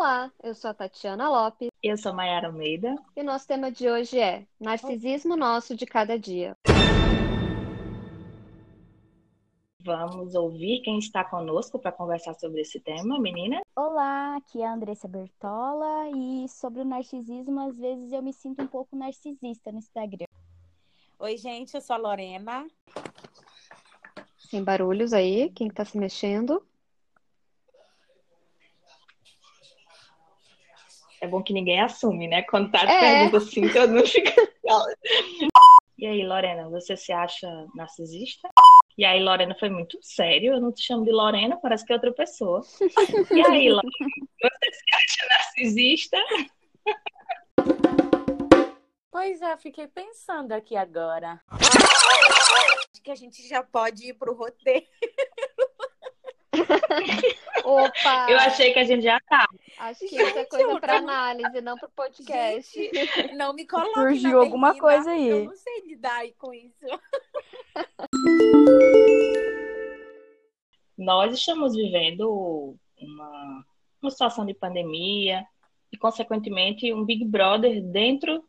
Olá, 0.00 0.32
eu 0.44 0.54
sou 0.54 0.70
a 0.70 0.74
Tatiana 0.74 1.28
Lopes. 1.28 1.70
Eu 1.82 1.98
sou 1.98 2.14
Mayara 2.14 2.46
Almeida. 2.46 2.94
E 3.16 3.20
o 3.20 3.24
nosso 3.24 3.48
tema 3.48 3.68
de 3.68 3.90
hoje 3.90 4.16
é 4.16 4.46
Narcisismo 4.60 5.36
Nosso 5.36 5.74
de 5.74 5.84
Cada 5.84 6.16
Dia. 6.16 6.56
Vamos 9.82 10.36
ouvir 10.36 10.82
quem 10.82 11.00
está 11.00 11.24
conosco 11.24 11.80
para 11.80 11.90
conversar 11.90 12.34
sobre 12.34 12.60
esse 12.60 12.78
tema, 12.78 13.18
menina? 13.18 13.60
Olá, 13.74 14.36
aqui 14.36 14.62
é 14.62 14.68
a 14.68 14.72
Andressa 14.72 15.08
Bertola 15.08 16.08
e 16.14 16.48
sobre 16.48 16.82
o 16.82 16.84
narcisismo, 16.84 17.58
às 17.58 17.76
vezes 17.76 18.12
eu 18.12 18.22
me 18.22 18.32
sinto 18.32 18.62
um 18.62 18.68
pouco 18.68 18.94
narcisista 18.94 19.72
no 19.72 19.78
Instagram. 19.78 20.26
Oi, 21.18 21.36
gente, 21.36 21.74
eu 21.74 21.80
sou 21.80 21.94
a 21.94 21.98
Lorena. 21.98 22.68
Sem 24.36 24.62
barulhos 24.62 25.12
aí, 25.12 25.50
quem 25.50 25.66
está 25.66 25.84
se 25.84 25.98
mexendo? 25.98 26.64
É 31.20 31.26
bom 31.26 31.42
que 31.42 31.52
ninguém 31.52 31.80
assume, 31.80 32.28
né? 32.28 32.42
Quando 32.42 32.70
tá 32.70 32.82
é. 32.82 33.00
pergunta 33.00 33.38
assim, 33.38 33.68
todo 33.72 33.92
mundo 33.92 34.06
fica. 34.06 34.32
e 35.98 36.06
aí, 36.06 36.26
Lorena, 36.26 36.68
você 36.68 36.96
se 36.96 37.12
acha 37.12 37.48
narcisista? 37.74 38.48
E 38.96 39.04
aí, 39.04 39.22
Lorena 39.22 39.54
foi 39.58 39.70
muito 39.70 39.98
sério. 40.02 40.54
Eu 40.54 40.60
não 40.60 40.72
te 40.72 40.82
chamo 40.82 41.04
de 41.04 41.12
Lorena, 41.12 41.56
parece 41.56 41.84
que 41.84 41.92
é 41.92 41.96
outra 41.96 42.12
pessoa. 42.12 42.62
E 43.30 43.46
aí, 43.46 43.70
Lorena, 43.70 43.92
você 44.40 44.72
se 44.72 44.84
acha 44.94 45.28
narcisista? 45.30 46.16
Pois 49.10 49.42
é, 49.42 49.56
fiquei 49.56 49.88
pensando 49.88 50.52
aqui 50.52 50.76
agora. 50.76 51.40
Acho 51.48 53.02
que 53.02 53.10
a 53.10 53.16
gente 53.16 53.46
já 53.48 53.62
pode 53.62 54.08
ir 54.10 54.14
pro 54.14 54.34
roteiro. 54.34 54.86
Opa! 57.64 58.26
Eu 58.30 58.38
achei 58.38 58.72
que 58.72 58.78
a 58.78 58.84
gente 58.84 59.02
já 59.02 59.20
tá. 59.20 59.46
Acho 59.78 60.00
que 60.00 60.16
isso 60.16 60.38
é 60.38 60.44
coisa 60.44 60.80
para 60.80 60.98
análise, 60.98 61.60
não 61.60 61.76
para 61.76 61.88
podcast. 61.88 62.72
Gente, 62.72 63.34
não 63.34 63.52
me 63.52 63.66
coloque 63.66 63.94
Surgiu 63.94 64.40
alguma 64.40 64.78
coisa 64.78 65.10
aí. 65.10 65.28
Eu 65.28 65.44
não 65.44 65.56
sei 65.56 65.82
lidar 65.86 66.24
com 66.38 66.52
isso. 66.52 66.86
Nós 70.98 71.32
estamos 71.32 71.74
vivendo 71.76 72.76
uma, 72.98 73.64
uma 74.02 74.10
situação 74.10 74.44
de 74.44 74.52
pandemia 74.52 75.46
e, 75.92 75.96
consequentemente, 75.96 76.92
um 76.92 77.04
Big 77.04 77.24
Brother 77.24 77.80
dentro 77.84 78.44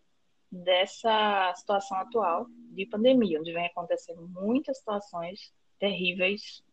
dessa 0.51 1.53
situação 1.55 1.97
atual 1.99 2.47
de 2.49 2.87
pandemia, 2.87 3.39
onde 3.39 3.53
vem 3.53 3.67
acontecendo 3.67 4.27
muitas 4.27 4.79
situações 4.79 5.53
terríveis 5.77 6.63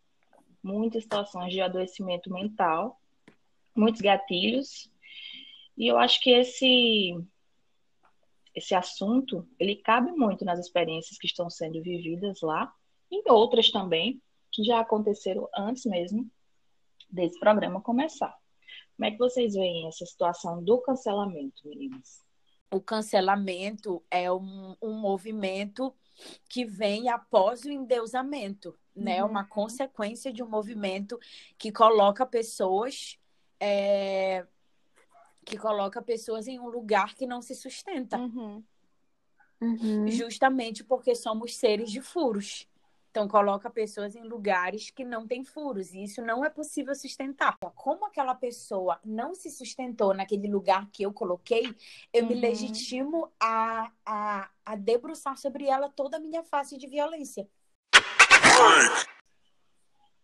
muitas 0.63 1.03
situações 1.03 1.53
de 1.53 1.61
adoecimento 1.61 2.33
mental, 2.33 3.01
muitos 3.75 4.01
gatilhos. 4.01 4.91
E 5.77 5.87
eu 5.87 5.99
acho 5.99 6.21
que 6.21 6.31
esse 6.31 7.15
esse 8.55 8.75
assunto, 8.75 9.47
ele 9.59 9.77
cabe 9.77 10.11
muito 10.13 10.43
nas 10.43 10.59
experiências 10.59 11.19
que 11.19 11.27
estão 11.27 11.51
sendo 11.51 11.83
vividas 11.83 12.41
lá 12.41 12.73
e 13.11 13.31
outras 13.31 13.71
também 13.71 14.23
que 14.51 14.65
já 14.65 14.81
aconteceram 14.81 15.47
antes 15.55 15.85
mesmo 15.85 16.31
desse 17.11 17.39
programa 17.39 17.83
começar. 17.83 18.35
Como 18.97 19.07
é 19.07 19.11
que 19.11 19.19
vocês 19.19 19.53
veem 19.53 19.87
essa 19.87 20.07
situação 20.07 20.65
do 20.65 20.79
cancelamento, 20.79 21.69
meninas? 21.69 22.25
O 22.71 22.81
cancelamento 22.81 24.03
é 24.11 24.33
um, 24.33 24.75
um 24.81 24.95
movimento 24.95 25.95
que 26.49 26.65
vem 26.65 27.09
após 27.09 27.65
o 27.65 27.71
endeusamento 27.71 28.77
né? 28.97 29.23
Uhum. 29.23 29.31
Uma 29.31 29.45
consequência 29.45 30.33
de 30.33 30.43
um 30.43 30.49
movimento 30.49 31.21
que 31.59 31.71
coloca 31.71 32.25
pessoas 32.25 33.19
é, 33.61 34.47
que 35.45 35.59
coloca 35.59 36.03
pessoas 36.03 36.49
em 36.49 36.59
um 36.59 36.69
lugar 36.69 37.15
que 37.15 37.27
não 37.27 37.43
se 37.43 37.55
sustenta. 37.55 38.19
Uhum. 38.19 38.65
Uhum. 39.61 40.09
Justamente 40.09 40.83
porque 40.83 41.15
somos 41.15 41.55
seres 41.57 41.91
de 41.91 42.01
furos. 42.01 42.67
Então, 43.17 43.27
coloca 43.27 43.71
pessoas 43.71 44.15
em 44.15 44.25
lugares 44.25 44.91
que 44.91 45.03
não 45.03 45.27
têm 45.27 45.43
furos, 45.43 45.95
e 45.95 46.03
isso 46.03 46.21
não 46.21 46.45
é 46.45 46.51
possível 46.51 46.95
sustentar. 46.95 47.57
Como 47.75 48.05
aquela 48.05 48.35
pessoa 48.35 49.01
não 49.03 49.35
se 49.35 49.51
sustentou 49.51 50.13
naquele 50.13 50.47
lugar 50.49 50.87
que 50.93 51.03
eu 51.03 51.11
coloquei, 51.11 51.75
eu 52.13 52.25
uhum. 52.25 52.29
me 52.29 52.35
legitimo 52.35 53.33
a, 53.41 53.91
a, 54.05 54.51
a 54.67 54.77
debruçar 54.77 55.39
sobre 55.39 55.65
ela 55.65 55.89
toda 55.89 56.19
a 56.19 56.21
minha 56.21 56.45
face 56.45 56.77
de 56.77 56.87
violência. 56.87 57.49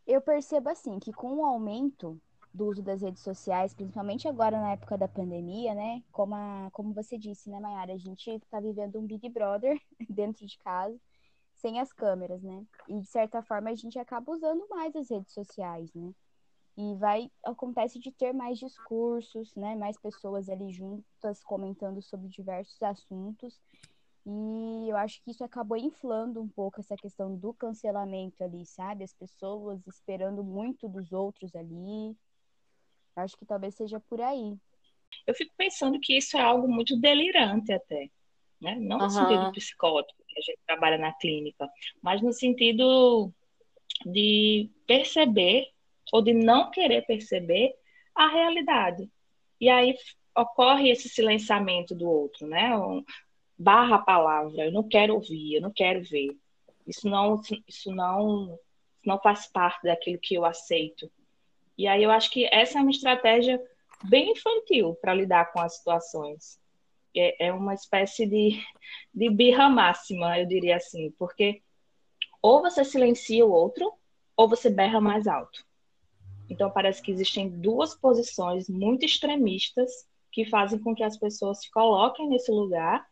Eu 0.06 0.20
percebo 0.20 0.68
assim 0.68 0.98
que 0.98 1.14
com 1.14 1.36
o 1.36 1.46
aumento 1.46 2.20
do 2.52 2.66
uso 2.66 2.82
das 2.82 3.00
redes 3.00 3.22
sociais, 3.22 3.72
principalmente 3.72 4.28
agora 4.28 4.60
na 4.60 4.72
época 4.72 4.98
da 4.98 5.08
pandemia, 5.08 5.74
né? 5.74 6.02
Como, 6.12 6.34
a, 6.34 6.68
como 6.72 6.92
você 6.92 7.16
disse, 7.16 7.48
né, 7.48 7.58
Mayara? 7.58 7.94
A 7.94 7.98
gente 7.98 8.28
está 8.28 8.60
vivendo 8.60 8.98
um 8.98 9.06
Big 9.06 9.30
Brother 9.30 9.80
dentro 10.10 10.46
de 10.46 10.58
casa, 10.58 11.00
sem 11.62 11.80
as 11.80 11.92
câmeras, 11.92 12.42
né? 12.42 12.66
E 12.88 13.00
de 13.00 13.06
certa 13.06 13.40
forma 13.40 13.70
a 13.70 13.74
gente 13.74 13.98
acaba 13.98 14.32
usando 14.32 14.66
mais 14.68 14.94
as 14.96 15.08
redes 15.08 15.32
sociais, 15.32 15.94
né? 15.94 16.12
E 16.76 16.94
vai 16.96 17.30
acontece 17.44 17.98
de 17.98 18.10
ter 18.10 18.32
mais 18.32 18.58
discursos, 18.58 19.54
né? 19.54 19.76
Mais 19.76 19.96
pessoas 19.98 20.48
ali 20.48 20.72
juntas 20.72 21.42
comentando 21.44 22.02
sobre 22.02 22.28
diversos 22.28 22.82
assuntos. 22.82 23.60
E 24.26 24.88
eu 24.88 24.96
acho 24.96 25.22
que 25.22 25.30
isso 25.30 25.44
acabou 25.44 25.76
inflando 25.76 26.40
um 26.40 26.48
pouco 26.48 26.80
essa 26.80 26.96
questão 26.96 27.36
do 27.36 27.54
cancelamento 27.54 28.42
ali, 28.42 28.66
sabe? 28.66 29.04
As 29.04 29.12
pessoas 29.12 29.86
esperando 29.86 30.42
muito 30.42 30.88
dos 30.88 31.12
outros 31.12 31.54
ali. 31.54 32.16
Eu 33.16 33.22
acho 33.22 33.36
que 33.36 33.46
talvez 33.46 33.74
seja 33.74 34.00
por 34.00 34.20
aí. 34.20 34.56
Eu 35.26 35.34
fico 35.34 35.52
pensando 35.56 36.00
que 36.00 36.16
isso 36.16 36.36
é 36.36 36.40
algo 36.40 36.66
muito 36.66 36.96
delirante 36.96 37.72
até, 37.72 38.10
né? 38.60 38.76
Não 38.76 38.98
no 38.98 39.04
uhum. 39.04 39.10
sentido 39.10 39.52
psicótico, 39.52 40.21
que 40.32 40.40
a 40.40 40.42
gente 40.42 40.58
trabalha 40.66 40.98
na 40.98 41.12
clínica, 41.12 41.68
mas 42.02 42.20
no 42.22 42.32
sentido 42.32 43.32
de 44.06 44.70
perceber 44.86 45.68
ou 46.12 46.22
de 46.22 46.32
não 46.32 46.70
querer 46.70 47.02
perceber 47.06 47.74
a 48.14 48.28
realidade. 48.28 49.10
E 49.60 49.68
aí 49.68 49.94
ocorre 50.36 50.90
esse 50.90 51.08
silenciamento 51.08 51.94
do 51.94 52.08
outro, 52.08 52.46
né? 52.46 52.70
barra 53.58 53.96
a 53.96 54.02
palavra, 54.02 54.64
eu 54.64 54.72
não 54.72 54.82
quero 54.82 55.14
ouvir, 55.14 55.54
eu 55.54 55.62
não 55.62 55.70
quero 55.70 56.02
ver. 56.02 56.36
Isso 56.86 57.08
não, 57.08 57.40
isso 57.68 57.94
não, 57.94 58.58
não 59.04 59.18
faz 59.20 59.46
parte 59.46 59.84
daquilo 59.84 60.18
que 60.18 60.34
eu 60.34 60.44
aceito. 60.44 61.10
E 61.78 61.86
aí 61.86 62.02
eu 62.02 62.10
acho 62.10 62.30
que 62.30 62.44
essa 62.52 62.78
é 62.78 62.82
uma 62.82 62.90
estratégia 62.90 63.62
bem 64.04 64.32
infantil 64.32 64.96
para 65.00 65.14
lidar 65.14 65.52
com 65.52 65.60
as 65.60 65.76
situações. 65.76 66.58
É, 67.14 67.46
é 67.48 67.52
uma 67.52 67.74
espécie 67.74 68.26
de, 68.26 68.60
de 69.14 69.30
birra 69.30 69.68
máxima, 69.68 70.38
eu 70.38 70.46
diria 70.46 70.76
assim, 70.76 71.10
porque 71.18 71.62
ou 72.40 72.60
você 72.60 72.84
silencia 72.84 73.46
o 73.46 73.52
outro, 73.52 73.92
ou 74.36 74.48
você 74.48 74.68
berra 74.68 75.00
mais 75.00 75.26
alto. 75.26 75.64
Então 76.50 76.70
parece 76.70 77.00
que 77.00 77.12
existem 77.12 77.48
duas 77.48 77.94
posições 77.94 78.68
muito 78.68 79.04
extremistas 79.04 79.90
que 80.30 80.44
fazem 80.46 80.78
com 80.78 80.94
que 80.94 81.04
as 81.04 81.16
pessoas 81.16 81.60
se 81.60 81.70
coloquem 81.70 82.28
nesse 82.28 82.50
lugar 82.50 83.06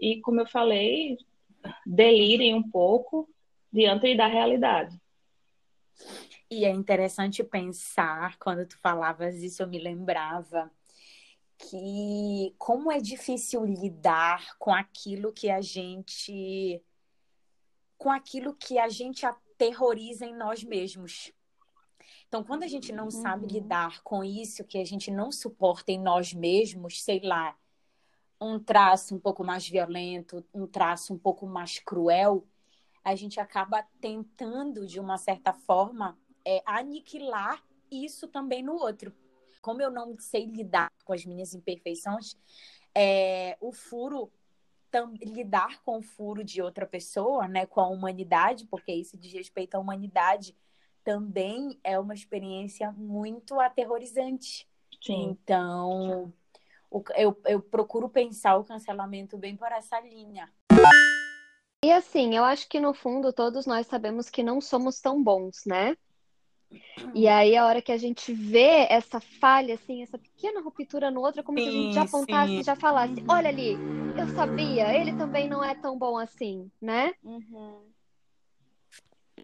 e, 0.00 0.20
como 0.20 0.40
eu 0.40 0.46
falei, 0.46 1.18
delirem 1.86 2.54
um 2.54 2.68
pouco 2.68 3.28
diante 3.72 4.14
da 4.16 4.26
realidade. 4.26 4.98
E 6.50 6.64
é 6.64 6.70
interessante 6.70 7.42
pensar, 7.44 8.36
quando 8.38 8.66
tu 8.66 8.78
falavas 8.78 9.36
isso, 9.42 9.62
eu 9.62 9.68
me 9.68 9.78
lembrava 9.78 10.70
que 11.68 12.54
como 12.58 12.90
é 12.90 13.00
difícil 13.00 13.64
lidar 13.64 14.56
com 14.58 14.72
aquilo 14.72 15.32
que 15.32 15.50
a 15.50 15.60
gente 15.60 16.82
com 17.96 18.10
aquilo 18.10 18.54
que 18.54 18.78
a 18.78 18.88
gente 18.88 19.24
aterroriza 19.24 20.26
em 20.26 20.36
nós 20.36 20.62
mesmos. 20.62 21.32
Então, 22.28 22.42
quando 22.44 22.64
a 22.64 22.66
gente 22.66 22.92
não 22.92 23.04
uhum. 23.04 23.10
sabe 23.10 23.46
lidar 23.46 24.02
com 24.02 24.22
isso 24.22 24.64
que 24.64 24.78
a 24.78 24.84
gente 24.84 25.10
não 25.10 25.30
suporta 25.30 25.92
em 25.92 25.98
nós 25.98 26.34
mesmos, 26.34 27.02
sei 27.02 27.20
lá, 27.20 27.56
um 28.40 28.58
traço 28.58 29.14
um 29.14 29.18
pouco 29.18 29.44
mais 29.44 29.68
violento, 29.68 30.44
um 30.52 30.66
traço 30.66 31.14
um 31.14 31.18
pouco 31.18 31.46
mais 31.46 31.78
cruel, 31.78 32.46
a 33.02 33.14
gente 33.14 33.38
acaba 33.38 33.86
tentando, 34.00 34.86
de 34.86 34.98
uma 34.98 35.16
certa 35.16 35.52
forma, 35.52 36.18
é, 36.44 36.62
aniquilar 36.66 37.62
isso 37.90 38.28
também 38.28 38.62
no 38.62 38.74
outro. 38.74 39.14
Como 39.64 39.80
eu 39.80 39.90
não 39.90 40.14
sei 40.18 40.44
lidar 40.44 40.92
com 41.06 41.14
as 41.14 41.24
minhas 41.24 41.54
imperfeições, 41.54 42.36
é, 42.94 43.56
o 43.62 43.72
furo 43.72 44.30
lidar 45.22 45.82
com 45.82 45.98
o 45.98 46.02
furo 46.02 46.44
de 46.44 46.60
outra 46.60 46.86
pessoa, 46.86 47.48
né, 47.48 47.64
com 47.64 47.80
a 47.80 47.88
humanidade, 47.88 48.66
porque 48.66 48.92
isso 48.92 49.16
diz 49.16 49.32
respeito 49.32 49.74
à 49.74 49.78
humanidade, 49.78 50.54
também 51.02 51.80
é 51.82 51.98
uma 51.98 52.12
experiência 52.12 52.92
muito 52.92 53.58
aterrorizante. 53.58 54.68
Sim. 55.02 55.30
Então, 55.30 56.30
eu, 57.16 57.40
eu 57.46 57.60
procuro 57.60 58.06
pensar 58.06 58.58
o 58.58 58.64
cancelamento 58.64 59.38
bem 59.38 59.56
por 59.56 59.72
essa 59.72 59.98
linha. 59.98 60.52
E 61.82 61.90
assim, 61.90 62.36
eu 62.36 62.44
acho 62.44 62.68
que 62.68 62.78
no 62.78 62.92
fundo 62.92 63.32
todos 63.32 63.64
nós 63.64 63.86
sabemos 63.86 64.28
que 64.28 64.42
não 64.42 64.60
somos 64.60 65.00
tão 65.00 65.22
bons, 65.24 65.62
né? 65.66 65.96
E 67.14 67.28
aí, 67.28 67.56
a 67.56 67.66
hora 67.66 67.82
que 67.82 67.92
a 67.92 67.96
gente 67.96 68.32
vê 68.32 68.86
essa 68.88 69.20
falha, 69.20 69.74
assim, 69.74 70.02
essa 70.02 70.18
pequena 70.18 70.60
ruptura 70.60 71.10
no 71.10 71.20
outro, 71.20 71.40
é 71.40 71.42
como 71.42 71.58
sim, 71.58 71.64
se 71.64 71.68
a 71.68 71.72
gente 71.72 71.94
já 71.94 72.02
apontasse 72.02 72.52
e 72.52 72.62
já 72.62 72.76
falasse: 72.76 73.14
olha 73.28 73.48
ali, 73.48 73.76
eu 74.18 74.28
sabia, 74.34 74.94
ele 74.96 75.14
também 75.16 75.48
não 75.48 75.62
é 75.62 75.74
tão 75.74 75.98
bom 75.98 76.18
assim, 76.18 76.70
né? 76.80 77.12
Uhum. 77.22 77.82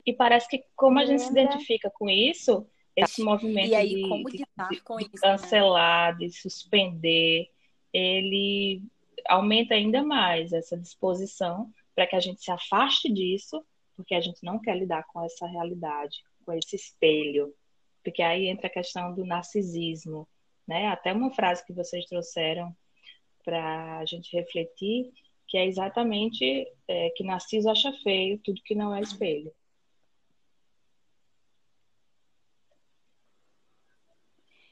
E 0.05 0.13
parece 0.13 0.49
que, 0.49 0.65
como 0.75 0.99
a 0.99 1.05
gente 1.05 1.23
se 1.23 1.31
identifica 1.31 1.91
com 1.91 2.09
isso, 2.09 2.67
esse 2.97 3.23
movimento 3.23 3.75
aí, 3.75 3.89
de, 3.89 4.03
de, 4.03 4.25
de, 4.25 4.37
de 4.39 4.45
né? 4.57 5.05
cancelar, 5.21 6.13
né? 6.13 6.27
de 6.27 6.33
suspender, 6.33 7.49
ele 7.93 8.83
aumenta 9.29 9.75
ainda 9.75 10.03
mais 10.03 10.53
essa 10.53 10.77
disposição 10.77 11.71
para 11.95 12.07
que 12.07 12.17
a 12.17 12.21
gente 12.21 12.43
se 12.43 12.51
afaste 12.51 13.13
disso, 13.13 13.65
porque 13.97 14.15
a 14.15 14.21
gente 14.21 14.43
não 14.43 14.59
quer 14.59 14.77
lidar 14.77 15.05
com 15.13 15.23
essa 15.23 15.47
realidade, 15.47 16.23
com 16.45 16.53
esse 16.53 16.77
espelho, 16.77 17.55
porque 18.03 18.23
aí 18.23 18.49
entra 18.49 18.67
a 18.67 18.71
questão 18.71 19.15
do 19.15 19.25
narcisismo, 19.25 20.29
né? 20.67 20.89
Até 20.89 21.13
uma 21.13 21.33
frase 21.35 21.65
que 21.65 21.73
vocês 21.73 22.07
trouxeram 22.07 22.75
para 23.45 23.99
a 23.99 24.05
gente 24.05 24.35
refletir, 24.37 25.13
que 25.47 25.59
é 25.59 25.67
exatamente 25.67 26.67
é, 26.87 27.11
que 27.11 27.25
Narciso 27.25 27.69
acha 27.69 27.93
feio 28.03 28.39
tudo 28.39 28.63
que 28.65 28.75
não 28.75 28.95
é 28.95 29.01
espelho. 29.01 29.53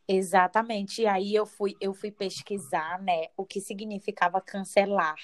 Exatamente. 0.06 1.02
E 1.02 1.06
aí 1.06 1.34
eu 1.34 1.44
fui, 1.44 1.76
eu 1.80 1.92
fui 1.92 2.10
pesquisar, 2.10 3.02
né, 3.02 3.26
o 3.36 3.44
que 3.44 3.60
significava 3.60 4.40
cancelar. 4.40 5.18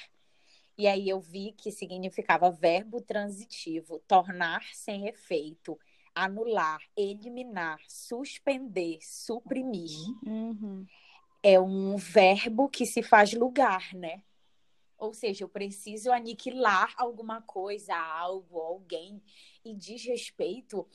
E 0.77 0.87
aí 0.87 1.09
eu 1.09 1.21
vi 1.21 1.53
que 1.53 1.71
significava 1.71 2.51
verbo 2.51 3.01
transitivo, 3.01 4.01
tornar 4.09 4.63
sem 4.75 5.07
efeito, 5.07 5.79
anular, 6.15 6.81
eliminar, 6.97 7.81
suspender, 7.89 8.99
suprimir. 9.01 9.91
Uhum. 10.27 10.87
É 11.43 11.61
um 11.61 11.97
verbo 11.97 12.69
que 12.69 12.87
se 12.87 13.03
faz 13.03 13.33
lugar, 13.35 13.93
né? 13.95 14.23
Ou 14.97 15.13
seja, 15.13 15.45
eu 15.45 15.49
preciso 15.49 16.11
aniquilar 16.11 16.95
alguma 16.97 17.43
coisa, 17.43 17.95
algo, 17.95 18.59
alguém. 18.59 19.21
E 19.65 19.75
diz 19.75 20.05
respeito 20.05 20.87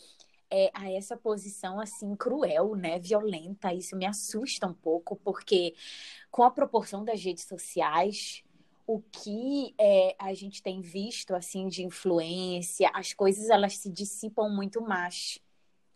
é, 0.50 0.72
a 0.74 0.92
essa 0.92 1.16
posição 1.16 1.80
assim 1.80 2.16
cruel, 2.16 2.76
né, 2.76 2.98
violenta. 2.98 3.74
Isso 3.74 3.96
me 3.96 4.06
assusta 4.06 4.66
um 4.66 4.74
pouco, 4.74 5.16
porque 5.18 5.76
com 6.32 6.44
a 6.44 6.52
proporção 6.52 7.04
das 7.04 7.24
redes 7.24 7.44
sociais, 7.44 8.44
o 8.92 9.04
que 9.12 9.76
é, 9.78 10.16
a 10.18 10.34
gente 10.34 10.64
tem 10.64 10.82
visto 10.82 11.36
assim 11.36 11.68
de 11.68 11.84
influência, 11.84 12.90
as 12.92 13.14
coisas 13.14 13.48
elas 13.52 13.78
se 13.78 13.88
dissipam 13.88 14.50
muito 14.50 14.82
mais, 14.82 15.40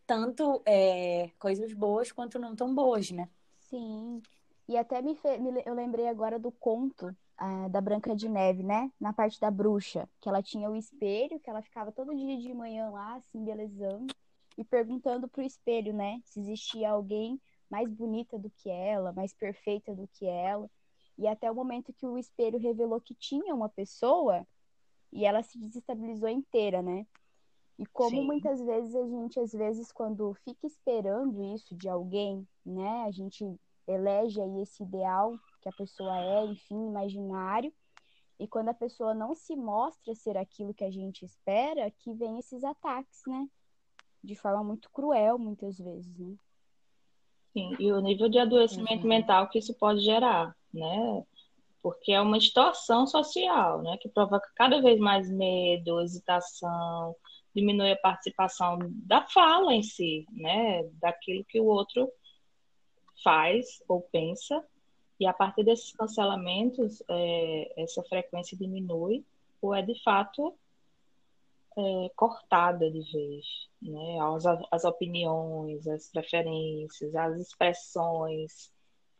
tanto 0.05 0.61
é, 0.63 1.31
coisas 1.39 1.73
boas 1.73 2.11
quanto 2.11 2.37
não 2.37 2.55
tão 2.55 2.75
boas, 2.75 3.09
né? 3.09 3.27
Sim. 3.57 4.21
E 4.67 4.77
até 4.77 5.01
me, 5.01 5.15
fe... 5.15 5.27
eu 5.65 5.73
lembrei 5.73 6.07
agora 6.07 6.37
do 6.37 6.51
conto 6.51 7.15
ah, 7.35 7.67
da 7.67 7.81
Branca 7.81 8.15
de 8.15 8.29
Neve, 8.29 8.61
né? 8.61 8.91
Na 8.99 9.11
parte 9.11 9.39
da 9.41 9.49
bruxa, 9.49 10.07
que 10.21 10.29
ela 10.29 10.43
tinha 10.43 10.69
o 10.69 10.75
espelho, 10.75 11.39
que 11.39 11.49
ela 11.49 11.63
ficava 11.63 11.91
todo 11.91 12.15
dia 12.15 12.37
de 12.37 12.53
manhã 12.53 12.91
lá, 12.91 13.15
assim, 13.15 13.43
belezando 13.43 14.13
e 14.55 14.63
perguntando 14.63 15.27
pro 15.27 15.41
espelho, 15.41 15.91
né, 15.93 16.21
se 16.25 16.39
existia 16.39 16.91
alguém 16.91 17.41
mais 17.67 17.89
bonita 17.89 18.37
do 18.37 18.51
que 18.51 18.69
ela, 18.69 19.11
mais 19.13 19.33
perfeita 19.33 19.95
do 19.95 20.07
que 20.07 20.27
ela. 20.27 20.69
E 21.23 21.27
até 21.27 21.49
o 21.49 21.55
momento 21.55 21.93
que 21.93 22.05
o 22.05 22.17
espelho 22.17 22.59
revelou 22.59 22.99
que 22.99 23.15
tinha 23.15 23.55
uma 23.55 23.69
pessoa 23.69 24.45
e 25.11 25.25
ela 25.25 25.41
se 25.41 25.57
desestabilizou 25.57 26.29
inteira, 26.29 26.81
né? 26.81 27.07
E 27.79 27.85
como 27.87 28.17
Sim. 28.17 28.25
muitas 28.25 28.61
vezes 28.61 28.93
a 28.95 29.07
gente, 29.07 29.39
às 29.39 29.51
vezes, 29.51 29.91
quando 29.91 30.33
fica 30.45 30.67
esperando 30.67 31.43
isso 31.55 31.75
de 31.75 31.89
alguém, 31.89 32.47
né? 32.65 33.03
A 33.03 33.11
gente 33.11 33.43
elege 33.87 34.39
aí 34.41 34.61
esse 34.61 34.83
ideal 34.83 35.33
que 35.61 35.69
a 35.69 35.73
pessoa 35.73 36.17
é, 36.19 36.45
enfim, 36.45 36.87
imaginário. 36.87 37.73
E 38.39 38.47
quando 38.47 38.69
a 38.69 38.73
pessoa 38.73 39.13
não 39.13 39.33
se 39.33 39.55
mostra 39.55 40.13
ser 40.13 40.37
aquilo 40.37 40.73
que 40.73 40.83
a 40.83 40.91
gente 40.91 41.23
espera, 41.23 41.89
que 41.89 42.13
vem 42.13 42.37
esses 42.37 42.63
ataques, 42.63 43.21
né? 43.25 43.47
de 44.23 44.35
forma 44.35 44.63
muito 44.63 44.89
cruel, 44.89 45.37
muitas 45.37 45.77
vezes, 45.77 46.17
né? 46.17 46.35
Sim, 47.51 47.75
e 47.77 47.91
o 47.91 47.99
nível 47.99 48.29
de 48.29 48.39
adoecimento 48.39 49.03
uhum. 49.03 49.09
mental 49.09 49.49
que 49.49 49.59
isso 49.59 49.73
pode 49.75 49.99
gerar, 49.99 50.55
né? 50.73 51.23
Porque 51.81 52.13
é 52.13 52.21
uma 52.21 52.39
distorção 52.39 53.05
social, 53.05 53.81
né? 53.81 53.97
Que 53.97 54.09
provoca 54.09 54.49
cada 54.55 54.81
vez 54.81 54.99
mais 54.99 55.29
medo, 55.29 56.01
hesitação, 56.01 57.15
diminui 57.53 57.91
a 57.91 57.97
participação 57.97 58.79
da 59.05 59.21
fala 59.27 59.73
em 59.73 59.83
si, 59.83 60.25
né? 60.31 60.83
Daquilo 60.93 61.45
que 61.45 61.59
o 61.59 61.65
outro 61.65 62.11
faz 63.23 63.81
ou 63.87 64.01
pensa. 64.01 64.63
E 65.19 65.27
a 65.27 65.33
partir 65.33 65.63
desses 65.63 65.93
cancelamentos, 65.93 67.03
é, 67.07 67.83
essa 67.83 68.03
frequência 68.03 68.57
diminui, 68.57 69.23
ou 69.61 69.73
é 69.73 69.81
de 69.81 70.01
fato 70.03 70.53
é, 71.77 72.09
cortada 72.15 72.89
de 72.89 73.01
vez, 73.11 73.45
né? 73.81 74.19
As, 74.19 74.45
as 74.71 74.83
opiniões, 74.83 75.87
as 75.87 76.09
preferências, 76.09 77.15
as 77.15 77.39
expressões, 77.39 78.72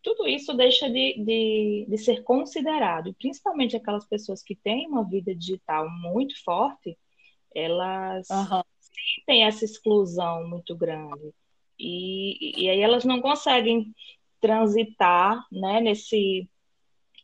tudo 0.04 0.28
isso 0.28 0.54
deixa 0.54 0.90
de, 0.90 1.24
de, 1.24 1.86
de 1.88 1.98
ser 1.98 2.24
considerado, 2.24 3.08
e 3.08 3.14
principalmente 3.14 3.76
aquelas 3.76 4.06
pessoas 4.06 4.44
que 4.44 4.56
têm 4.56 4.88
uma 4.88 5.04
vida 5.04 5.34
digital 5.34 5.90
muito 5.90 6.44
forte, 6.44 6.98
elas 7.56 8.28
uhum. 8.30 8.62
têm 9.26 9.46
essa 9.46 9.64
exclusão 9.64 10.48
muito 10.48 10.76
grande. 10.76 11.34
E, 11.80 12.64
e 12.64 12.70
aí 12.70 12.82
elas 12.82 13.06
não 13.06 13.22
conseguem 13.22 13.94
transitar 14.40 15.46
né, 15.52 15.80
nesse, 15.80 16.50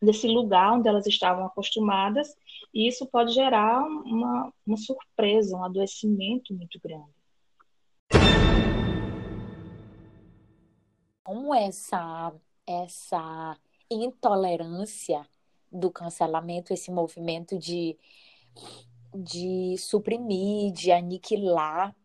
nesse 0.01 0.27
lugar 0.27 0.73
onde 0.73 0.87
elas 0.87 1.05
estavam 1.05 1.45
acostumadas 1.45 2.33
e 2.73 2.87
isso 2.87 3.05
pode 3.05 3.33
gerar 3.33 3.83
uma, 3.83 4.53
uma 4.65 4.77
surpresa, 4.77 5.57
um 5.57 5.63
adoecimento 5.63 6.53
muito 6.53 6.79
grande. 6.79 7.19
Como 11.23 11.53
essa, 11.53 12.33
essa 12.69 13.57
intolerância 13.89 15.27
do 15.71 15.89
cancelamento, 15.89 16.71
esse 16.71 16.91
movimento 16.91 17.57
de, 17.57 17.97
de 19.13 19.75
suprimir, 19.77 20.71
de 20.71 20.91
aniquilar, 20.91 21.95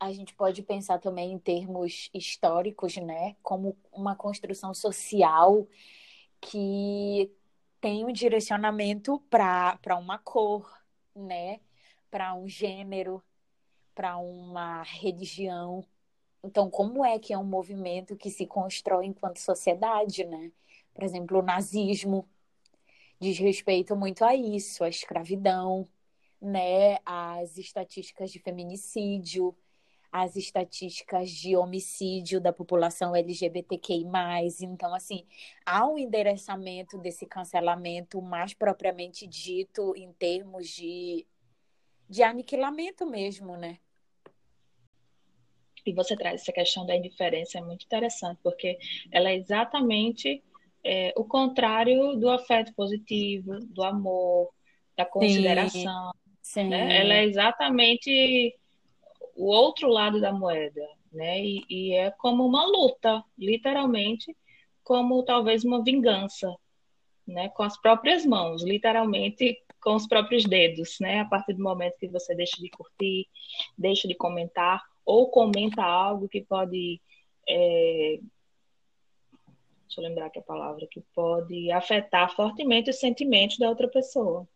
a 0.00 0.10
gente 0.12 0.34
pode 0.34 0.62
pensar 0.62 0.98
também 0.98 1.32
em 1.32 1.38
termos 1.38 2.08
históricos, 2.14 2.96
né? 2.96 3.36
Como 3.42 3.76
uma 3.92 4.16
construção 4.16 4.72
social 4.72 5.66
que 6.40 7.30
tem 7.80 8.04
um 8.04 8.12
direcionamento 8.12 9.20
para 9.28 9.96
uma 9.98 10.18
cor, 10.18 10.70
né? 11.14 11.60
Para 12.10 12.34
um 12.34 12.48
gênero, 12.48 13.22
para 13.94 14.16
uma 14.16 14.82
religião. 14.82 15.84
Então, 16.44 16.68
como 16.68 17.04
é 17.04 17.18
que 17.18 17.32
é 17.32 17.38
um 17.38 17.44
movimento 17.44 18.16
que 18.16 18.30
se 18.30 18.46
constrói 18.46 19.06
enquanto 19.06 19.38
sociedade, 19.38 20.24
né? 20.24 20.50
Por 20.92 21.04
exemplo, 21.04 21.38
o 21.38 21.42
nazismo 21.42 22.28
diz 23.20 23.38
respeito 23.38 23.94
muito 23.94 24.24
a 24.24 24.34
isso, 24.34 24.82
a 24.82 24.88
escravidão, 24.88 25.86
né? 26.40 26.98
As 27.06 27.56
estatísticas 27.58 28.32
de 28.32 28.40
feminicídio, 28.40 29.56
as 30.10 30.36
estatísticas 30.36 31.30
de 31.30 31.56
homicídio 31.56 32.40
da 32.40 32.52
população 32.52 33.14
LGBTQI+. 33.16 34.04
Então, 34.62 34.94
assim, 34.94 35.24
há 35.64 35.86
um 35.86 35.96
endereçamento 35.96 36.98
desse 36.98 37.24
cancelamento 37.24 38.20
mais 38.20 38.52
propriamente 38.52 39.26
dito 39.26 39.94
em 39.96 40.12
termos 40.12 40.68
de, 40.68 41.26
de 42.10 42.22
aniquilamento 42.22 43.06
mesmo, 43.06 43.56
né? 43.56 43.78
E 45.84 45.92
você 45.92 46.16
traz 46.16 46.42
essa 46.42 46.52
questão 46.52 46.86
da 46.86 46.96
indiferença, 46.96 47.58
é 47.58 47.60
muito 47.60 47.84
interessante, 47.84 48.38
porque 48.42 48.78
ela 49.10 49.30
é 49.30 49.36
exatamente 49.36 50.42
é, 50.84 51.12
o 51.16 51.24
contrário 51.24 52.16
do 52.16 52.30
afeto 52.30 52.74
positivo, 52.74 53.58
do 53.66 53.82
amor, 53.82 54.50
da 54.96 55.04
consideração. 55.04 56.12
Sim, 56.40 56.64
sim. 56.64 56.68
Né? 56.68 57.00
Ela 57.00 57.14
é 57.14 57.24
exatamente 57.24 58.54
o 59.36 59.46
outro 59.46 59.88
lado 59.88 60.20
da 60.20 60.32
moeda, 60.32 60.86
né? 61.12 61.42
E, 61.42 61.64
e, 61.68 61.92
é 61.94 62.10
como 62.10 62.44
uma 62.44 62.64
luta, 62.64 63.24
literalmente, 63.38 64.36
como 64.82 65.22
talvez 65.24 65.64
uma 65.64 65.82
vingança, 65.82 66.54
né? 67.26 67.48
Com 67.50 67.62
as 67.62 67.80
próprias 67.80 68.26
mãos, 68.26 68.62
literalmente 68.62 69.58
com 69.80 69.96
os 69.96 70.06
próprios 70.06 70.44
dedos, 70.44 70.98
né? 71.00 71.20
A 71.20 71.24
partir 71.24 71.54
do 71.54 71.62
momento 71.62 71.98
que 71.98 72.08
você 72.08 72.34
deixa 72.34 72.56
de 72.60 72.70
curtir, 72.70 73.26
deixa 73.76 74.06
de 74.06 74.14
comentar 74.14 74.82
ou 75.04 75.30
comenta 75.30 75.82
algo 75.82 76.28
que 76.28 76.42
pode 76.42 77.00
é... 77.48 78.20
deixa 79.86 80.00
eu 80.00 80.04
lembrar 80.04 80.30
que 80.30 80.38
a 80.38 80.42
palavra 80.42 80.86
que 80.90 81.00
pode 81.14 81.70
afetar 81.70 82.34
fortemente 82.34 82.90
os 82.90 82.98
sentimentos 82.98 83.58
da 83.58 83.68
outra 83.68 83.88
pessoa. 83.88 84.46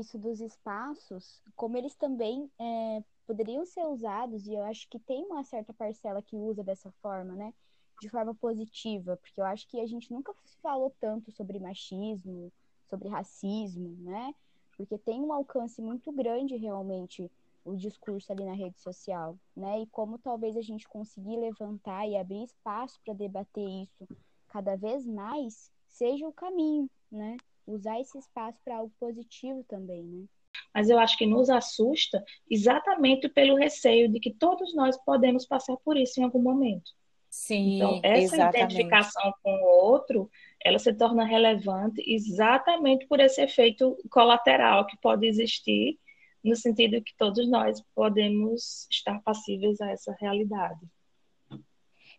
isso 0.00 0.18
dos 0.18 0.40
espaços, 0.40 1.40
como 1.54 1.76
eles 1.76 1.94
também 1.94 2.50
é, 2.58 3.02
poderiam 3.26 3.64
ser 3.64 3.84
usados, 3.84 4.46
e 4.46 4.54
eu 4.54 4.62
acho 4.64 4.88
que 4.88 4.98
tem 4.98 5.24
uma 5.24 5.44
certa 5.44 5.72
parcela 5.72 6.22
que 6.22 6.36
usa 6.36 6.64
dessa 6.64 6.90
forma, 7.02 7.34
né? 7.34 7.54
De 8.00 8.08
forma 8.08 8.34
positiva, 8.34 9.16
porque 9.18 9.40
eu 9.40 9.44
acho 9.44 9.68
que 9.68 9.78
a 9.78 9.86
gente 9.86 10.10
nunca 10.10 10.34
falou 10.62 10.94
tanto 10.98 11.30
sobre 11.30 11.60
machismo, 11.60 12.50
sobre 12.88 13.08
racismo, 13.08 13.94
né? 14.00 14.34
Porque 14.80 14.96
tem 14.96 15.20
um 15.20 15.30
alcance 15.30 15.82
muito 15.82 16.10
grande 16.10 16.56
realmente 16.56 17.30
o 17.66 17.76
discurso 17.76 18.32
ali 18.32 18.46
na 18.46 18.54
rede 18.54 18.80
social, 18.80 19.36
né? 19.54 19.82
E 19.82 19.86
como 19.88 20.18
talvez 20.18 20.56
a 20.56 20.62
gente 20.62 20.88
conseguir 20.88 21.36
levantar 21.36 22.08
e 22.08 22.16
abrir 22.16 22.44
espaço 22.44 22.98
para 23.04 23.12
debater 23.12 23.68
isso 23.68 24.08
cada 24.48 24.76
vez 24.76 25.04
mais 25.04 25.70
seja 25.86 26.26
o 26.26 26.32
caminho, 26.32 26.88
né? 27.12 27.36
Usar 27.66 28.00
esse 28.00 28.16
espaço 28.16 28.58
para 28.64 28.78
algo 28.78 28.90
positivo 28.98 29.62
também, 29.68 30.02
né? 30.02 30.24
Mas 30.72 30.88
eu 30.88 30.98
acho 30.98 31.18
que 31.18 31.26
nos 31.26 31.50
assusta 31.50 32.24
exatamente 32.50 33.28
pelo 33.28 33.56
receio 33.56 34.08
de 34.08 34.18
que 34.18 34.32
todos 34.32 34.74
nós 34.74 34.96
podemos 35.04 35.44
passar 35.44 35.76
por 35.84 35.94
isso 35.94 36.18
em 36.18 36.24
algum 36.24 36.40
momento. 36.40 36.90
Sim, 37.28 37.76
então, 37.76 38.00
essa 38.02 38.34
exatamente. 38.34 38.56
identificação 38.56 39.34
com 39.42 39.52
o 39.52 39.66
outro, 39.66 40.30
ela 40.64 40.78
se 40.78 40.92
torna 40.92 41.24
relevante 41.24 42.02
exatamente 42.06 43.06
por 43.06 43.18
esse 43.20 43.40
efeito 43.40 43.96
colateral 44.10 44.86
que 44.86 44.96
pode 44.98 45.26
existir, 45.26 45.98
no 46.44 46.54
sentido 46.54 47.02
que 47.02 47.14
todos 47.16 47.48
nós 47.48 47.82
podemos 47.94 48.86
estar 48.90 49.20
passíveis 49.22 49.80
a 49.80 49.90
essa 49.90 50.14
realidade. 50.20 50.80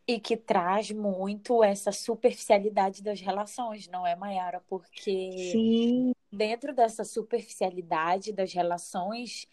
E 0.07 0.19
que 0.19 0.35
traz 0.35 0.91
muito 0.91 1.63
essa 1.63 1.91
superficialidade 1.91 3.03
das 3.03 3.21
relações, 3.21 3.87
não 3.87 4.05
é, 4.05 4.15
Mayara? 4.15 4.61
Porque 4.67 5.51
Sim. 5.51 6.11
dentro 6.31 6.73
dessa 6.73 7.03
superficialidade 7.03 8.33
das 8.33 8.51
relações, 8.51 9.47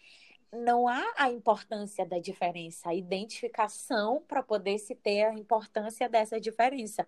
não 0.51 0.87
há 0.87 1.13
a 1.15 1.31
importância 1.31 2.05
da 2.05 2.17
diferença, 2.17 2.89
a 2.89 2.95
identificação 2.95 4.23
para 4.27 4.41
poder 4.41 4.79
se 4.79 4.95
ter 4.95 5.25
a 5.25 5.33
importância 5.33 6.09
dessa 6.09 6.39
diferença. 6.39 7.07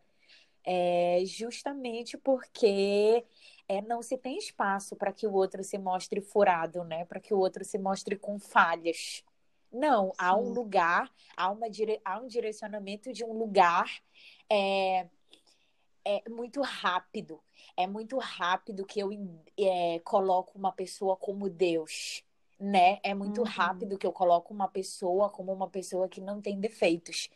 É 0.64 1.24
justamente 1.26 2.18
porque 2.18 3.26
é, 3.68 3.82
não 3.82 4.02
se 4.02 4.18
tem 4.18 4.38
espaço 4.38 4.96
para 4.96 5.12
que 5.12 5.26
o 5.26 5.34
outro 5.34 5.64
se 5.64 5.78
mostre 5.78 6.22
furado, 6.22 6.84
né? 6.84 7.06
Para 7.06 7.20
que 7.20 7.34
o 7.34 7.40
outro 7.40 7.64
se 7.64 7.78
mostre 7.78 8.16
com 8.16 8.38
falhas. 8.40 9.24
Não, 9.72 10.08
Sim. 10.08 10.16
há 10.18 10.36
um 10.36 10.50
lugar, 10.50 11.10
há, 11.38 11.50
uma 11.50 11.70
dire... 11.70 12.02
há 12.04 12.20
um 12.20 12.28
direcionamento 12.28 13.14
de 13.14 13.24
um 13.24 13.32
lugar 13.32 13.90
é, 14.50 15.08
é 16.04 16.30
muito 16.30 16.62
rápido. 16.62 17.40
É 17.78 17.88
muito 17.88 18.18
rápido 18.18 18.86
que 18.86 19.00
eu 19.00 19.10
é, 19.58 20.00
coloco 20.00 20.58
uma 20.58 20.72
pessoa 20.72 21.16
como 21.16 21.50
Deus 21.50 22.24
né? 22.62 23.00
É 23.04 23.14
muito 23.16 23.40
uhum. 23.42 23.48
rápido 23.48 23.98
que 23.98 24.06
eu 24.06 24.12
coloco 24.14 24.54
uma 24.54 24.68
pessoa 24.68 25.30
como 25.30 25.52
uma 25.52 25.68
pessoa 25.68 26.08
que 26.08 26.22
não 26.22 26.40
tem 26.40 26.60
defeitos. 26.60 27.28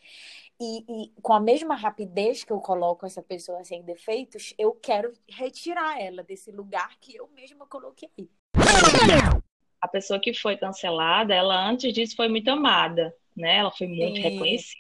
E, 0.60 0.86
e, 0.88 1.12
com 1.22 1.34
a 1.34 1.40
mesma 1.40 1.76
rapidez 1.76 2.44
que 2.44 2.54
eu 2.54 2.60
coloco 2.60 3.06
essa 3.06 3.22
pessoa 3.22 3.64
sem 3.64 3.84
defeitos, 3.84 4.54
eu 4.58 4.72
quero 4.72 5.12
retirar 5.28 6.02
ela 6.02 6.24
desse 6.24 6.50
lugar 6.50 6.98
que 7.00 7.16
eu 7.16 7.28
mesma 7.36 7.68
coloquei. 7.68 8.30
A 9.82 9.88
pessoa 9.88 10.20
que 10.20 10.34
foi 10.34 10.56
cancelada, 10.56 11.36
ela 11.36 11.68
antes 11.68 11.94
disso 11.94 12.16
foi 12.16 12.30
muito 12.30 12.50
amada, 12.50 13.14
né? 13.36 13.58
Ela 13.58 13.72
foi 13.72 13.88
muito 13.88 14.16
Sim. 14.16 14.22
reconhecida, 14.22 14.80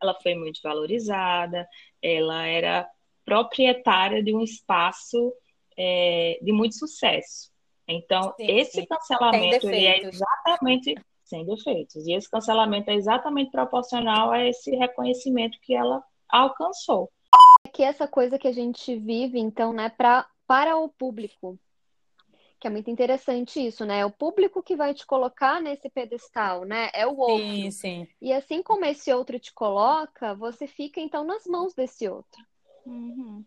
ela 0.00 0.14
foi 0.22 0.34
muito 0.34 0.60
valorizada, 0.62 1.68
ela 2.00 2.46
era 2.46 2.88
proprietária 3.24 4.22
de 4.22 4.34
um 4.34 4.42
espaço 4.42 5.32
é, 5.76 6.38
de 6.40 6.52
muito 6.52 6.76
sucesso. 6.76 7.50
Então, 7.86 8.32
sim, 8.36 8.46
esse 8.46 8.80
sim. 8.80 8.86
cancelamento 8.86 9.68
é 9.68 9.98
exatamente 10.02 10.94
sem 11.30 11.46
defeitos. 11.46 12.06
E 12.06 12.12
esse 12.12 12.28
cancelamento 12.28 12.90
é 12.90 12.94
exatamente 12.94 13.52
proporcional 13.52 14.32
a 14.32 14.44
esse 14.44 14.72
reconhecimento 14.72 15.58
que 15.62 15.74
ela 15.74 16.02
alcançou. 16.28 17.10
É 17.64 17.68
que 17.70 17.82
essa 17.82 18.06
coisa 18.06 18.38
que 18.38 18.48
a 18.48 18.52
gente 18.52 18.96
vive, 18.96 19.38
então, 19.38 19.72
né, 19.72 19.88
pra, 19.88 20.28
para 20.46 20.76
o 20.76 20.88
público, 20.88 21.58
que 22.58 22.66
é 22.66 22.70
muito 22.70 22.90
interessante 22.90 23.64
isso, 23.64 23.86
né? 23.86 24.00
É 24.00 24.04
o 24.04 24.10
público 24.10 24.62
que 24.62 24.76
vai 24.76 24.92
te 24.92 25.06
colocar 25.06 25.62
nesse 25.62 25.88
pedestal, 25.88 26.64
né? 26.64 26.90
É 26.92 27.06
o 27.06 27.16
outro. 27.16 27.46
Sim, 27.46 27.70
sim. 27.70 28.08
E 28.20 28.32
assim 28.32 28.62
como 28.62 28.84
esse 28.84 29.10
outro 29.12 29.38
te 29.38 29.54
coloca, 29.54 30.34
você 30.34 30.66
fica 30.66 31.00
então 31.00 31.24
nas 31.24 31.46
mãos 31.46 31.72
desse 31.72 32.06
outro. 32.08 32.44
Uhum 32.84 33.44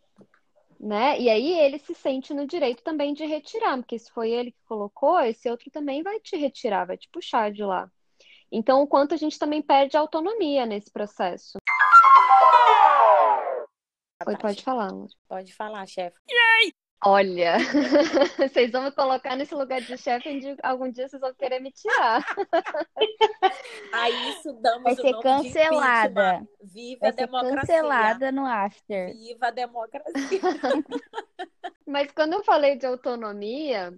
né? 0.83 1.17
E 1.19 1.29
aí 1.29 1.59
ele 1.59 1.79
se 1.79 1.95
sente 1.95 2.33
no 2.33 2.45
direito 2.45 2.83
também 2.83 3.13
de 3.13 3.25
retirar, 3.25 3.77
porque 3.77 3.97
se 3.97 4.11
foi 4.11 4.31
ele 4.31 4.51
que 4.51 4.63
colocou, 4.65 5.17
esse 5.21 5.49
outro 5.49 5.71
também 5.71 6.03
vai 6.03 6.19
te 6.19 6.35
retirar, 6.35 6.85
vai 6.85 6.97
te 6.97 7.09
puxar 7.09 7.51
de 7.51 7.63
lá. 7.63 7.89
Então, 8.51 8.83
o 8.83 8.87
quanto 8.87 9.13
a 9.13 9.17
gente 9.17 9.39
também 9.39 9.61
perde 9.61 9.95
autonomia 9.95 10.65
nesse 10.65 10.91
processo. 10.91 11.57
Oi, 14.27 14.37
pode 14.37 14.61
falar, 14.61 14.89
amor. 14.89 15.09
Pode 15.27 15.53
falar, 15.55 15.87
chefe. 15.87 16.17
Olha, 17.05 17.57
vocês 18.38 18.72
vão 18.72 18.83
me 18.83 18.91
colocar 18.91 19.36
nesse 19.36 19.53
lugar 19.53 19.81
de 19.81 19.98
chefe 19.98 20.29
onde 20.29 20.55
algum 20.63 20.89
dia 20.89 21.07
vocês 21.07 21.19
vão 21.19 21.33
querer 21.33 21.60
me 21.60 21.72
tirar. 21.72 22.24
A 23.91 24.10
isso 24.10 24.53
damos 24.53 24.83
Vai 24.83 24.95
ser 24.95 25.19
cancelada. 25.19 26.48
Viva 26.62 27.00
Vai 27.01 27.10
a 27.10 27.13
democracia. 27.13 27.60
cancelada 27.60 28.31
no 28.31 28.45
after. 28.45 29.13
Viva 29.13 29.48
a 29.48 29.51
democracia. 29.51 30.39
Mas 31.86 32.12
quando 32.12 32.33
eu 32.33 32.43
falei 32.43 32.77
de 32.77 32.86
autonomia, 32.86 33.93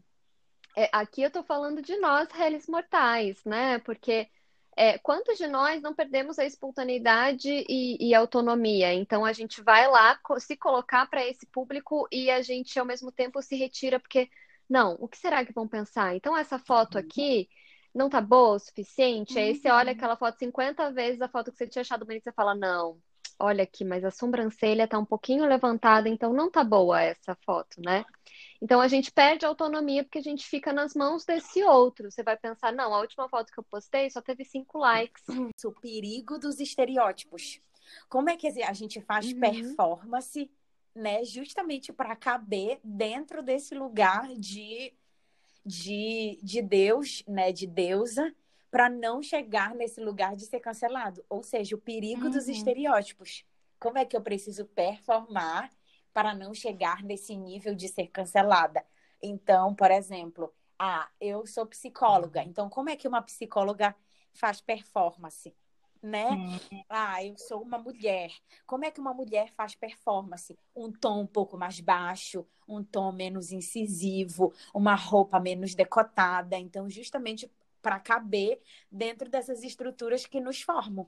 é, 0.76 0.90
aqui 0.92 1.22
eu 1.22 1.32
tô 1.32 1.44
falando 1.44 1.82
de 1.82 1.96
nós, 1.98 2.30
réis 2.32 2.68
mortais, 2.68 3.44
né? 3.46 3.80
Porque 3.80 4.28
é, 4.76 4.98
quantos 4.98 5.38
de 5.38 5.48
nós 5.48 5.82
não 5.82 5.94
perdemos 5.96 6.38
a 6.38 6.46
espontaneidade 6.46 7.50
e, 7.50 7.98
e 8.10 8.14
autonomia? 8.14 8.94
Então 8.94 9.24
a 9.24 9.32
gente 9.32 9.62
vai 9.62 9.88
lá 9.88 10.20
se 10.40 10.58
colocar 10.58 11.06
para 11.08 11.26
esse 11.26 11.46
público 11.46 12.08
e 12.12 12.30
a 12.30 12.42
gente 12.42 12.78
ao 12.78 12.86
mesmo 12.86 13.12
tempo 13.12 13.42
se 13.42 13.56
retira 13.56 14.00
porque 14.00 14.30
não, 14.70 14.98
o 15.00 15.08
que 15.08 15.18
será 15.18 15.46
que 15.46 15.54
vão 15.54 15.68
pensar? 15.68 16.16
Então 16.16 16.36
essa 16.38 16.60
foto 16.60 16.98
aqui 16.98 17.48
não 17.94 18.10
tá 18.10 18.20
boa 18.20 18.56
o 18.56 18.60
suficiente? 18.60 19.40
Aí 19.40 19.56
você 19.56 19.70
olha 19.70 19.92
uhum. 19.92 19.98
aquela 19.98 20.18
foto 20.18 20.38
50 20.38 20.92
vezes, 20.92 21.22
a 21.22 21.30
foto 21.30 21.52
que 21.52 21.58
você 21.58 21.68
tinha 21.68 21.82
achado 21.82 22.06
bonita, 22.06 22.30
você 22.30 22.36
fala, 22.36 22.54
não, 22.54 23.00
olha 23.40 23.64
aqui, 23.64 23.84
mas 23.84 24.04
a 24.04 24.12
sobrancelha 24.12 24.88
tá 24.88 24.98
um 24.98 25.06
pouquinho 25.06 25.46
levantada, 25.46 26.08
então 26.08 26.34
não 26.34 26.50
tá 26.50 26.64
boa 26.64 27.02
essa 27.02 27.36
foto, 27.36 27.82
né? 27.82 28.06
Então 28.62 28.82
a 28.82 28.88
gente 28.88 29.12
perde 29.12 29.46
a 29.46 29.50
autonomia 29.50 30.04
porque 30.04 30.18
a 30.18 30.24
gente 30.24 30.46
fica 30.46 30.72
nas 30.72 30.94
mãos 30.94 31.26
desse 31.26 31.64
outro. 31.64 32.10
Você 32.10 32.24
vai 32.24 32.38
pensar, 32.38 32.72
não, 32.72 32.94
a 32.94 33.00
última 33.00 33.28
foto 33.30 33.52
que 33.52 33.60
eu 33.60 33.64
postei 33.64 34.10
só 34.10 34.22
teve 34.22 34.44
cinco 34.46 34.78
likes. 34.80 35.24
O 35.64 35.72
perigo 35.72 36.40
dos 36.40 36.60
estereótipos. 36.60 37.60
Como 38.10 38.30
é 38.30 38.38
que 38.38 38.48
a 38.64 38.74
gente 38.74 39.02
faz 39.02 39.32
uhum. 39.32 39.40
performance, 39.40 40.50
né, 40.96 41.24
justamente 41.26 41.92
para 41.92 42.16
caber 42.16 42.80
dentro 42.84 43.44
desse 43.44 43.76
lugar 43.76 44.28
de, 44.36 44.94
de, 45.66 46.40
de 46.42 46.62
Deus, 46.62 47.24
né, 47.28 47.52
de 47.52 47.68
deusa, 47.68 48.34
para 48.76 48.90
não 48.90 49.24
chegar 49.24 49.74
nesse 49.74 50.02
lugar 50.02 50.36
de 50.36 50.46
ser 50.46 50.60
cancelado. 50.60 51.24
Ou 51.30 51.42
seja, 51.42 51.78
o 51.78 51.80
perigo 51.80 52.26
uhum. 52.26 52.30
dos 52.30 52.50
estereótipos. 52.50 53.46
Como 53.80 53.98
é 53.98 54.04
que 54.04 54.18
eu 54.18 54.22
preciso 54.22 54.66
performar 54.66 55.72
para 56.12 56.36
não 56.36 56.54
chegar 56.54 57.02
nesse 57.02 57.38
nível 57.38 57.74
de 57.74 57.88
ser 57.88 58.08
cancelada. 58.08 58.86
Então, 59.24 59.74
por 59.74 59.92
exemplo, 59.92 60.54
ah, 60.78 61.08
eu 61.22 61.48
sou 61.48 61.66
psicóloga, 61.66 62.44
então 62.44 62.70
como 62.70 62.90
é 62.90 62.98
que 62.98 63.08
uma 63.08 63.22
psicóloga 63.22 63.96
faz 64.34 64.60
performance? 64.60 65.56
Né? 66.04 66.28
Ah, 66.90 67.24
eu 67.24 67.38
sou 67.38 67.62
uma 67.62 67.78
mulher. 67.78 68.30
Como 68.66 68.84
é 68.84 68.92
que 68.92 69.00
uma 69.00 69.14
mulher 69.14 69.54
faz 69.54 69.74
performance? 69.74 70.60
Um 70.76 70.92
tom 70.92 71.22
um 71.22 71.28
pouco 71.28 71.58
mais 71.58 71.80
baixo, 71.80 72.46
um 72.68 72.84
tom 72.84 73.14
menos 73.14 73.54
incisivo, 73.54 74.54
uma 74.74 74.96
roupa 74.96 75.40
menos 75.40 75.74
decotada. 75.74 76.58
Então, 76.58 76.90
justamente 76.90 77.50
para 77.86 78.00
caber 78.00 78.60
dentro 78.92 79.30
dessas 79.30 79.62
estruturas 79.62 80.26
que 80.26 80.42
nos 80.42 80.60
formam 80.60 81.08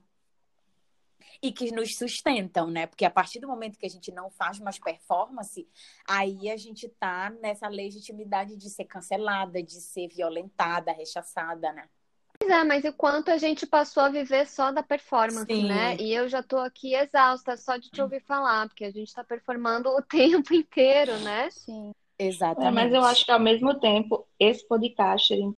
e 1.42 1.52
que 1.52 1.72
nos 1.72 1.98
sustentam, 1.98 2.70
né? 2.70 2.86
Porque 2.86 3.04
a 3.04 3.10
partir 3.10 3.40
do 3.40 3.48
momento 3.48 3.80
que 3.80 3.88
a 3.88 3.90
gente 3.90 4.12
não 4.12 4.30
faz 4.30 4.60
mais 4.60 4.78
performance, 4.78 5.68
aí 6.08 6.52
a 6.52 6.56
gente 6.56 6.88
tá 6.88 7.32
nessa 7.42 7.68
legitimidade 7.68 8.56
de 8.56 8.70
ser 8.70 8.86
cancelada, 8.86 9.64
de 9.64 9.82
ser 9.82 10.08
violentada, 10.08 10.92
rechaçada, 10.92 11.74
né? 11.74 11.90
Pois 12.38 12.52
é, 12.52 12.64
mas 12.64 12.86
o 12.86 12.94
quanto 12.94 13.32
a 13.32 13.38
gente 13.38 13.66
passou 13.66 14.04
a 14.04 14.10
viver 14.10 14.46
só 14.46 14.72
da 14.72 14.84
performance, 14.84 15.52
Sim. 15.52 15.68
né? 15.68 15.98
E 16.00 16.14
eu 16.14 16.30
já 16.30 16.44
tô 16.44 16.58
aqui 16.58 16.94
exausta 16.94 17.58
só 17.58 17.78
de 17.78 17.90
te 17.90 18.00
ouvir 18.00 18.22
falar, 18.22 18.68
porque 18.68 18.86
a 18.86 18.92
gente 18.92 19.12
tá 19.12 19.24
performando 19.24 19.90
o 19.90 20.02
tempo 20.06 20.54
inteiro, 20.54 21.18
né? 21.22 21.50
Sim. 21.50 21.92
Exatamente. 22.20 22.68
É, 22.68 22.72
mas 22.72 22.94
eu 22.94 23.04
acho 23.04 23.26
que 23.26 23.32
ao 23.32 23.40
mesmo 23.40 23.80
tempo, 23.80 24.28
esse 24.40 24.68
podcast 24.68 25.34
ele... 25.34 25.52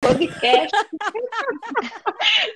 podcast. 0.00 0.76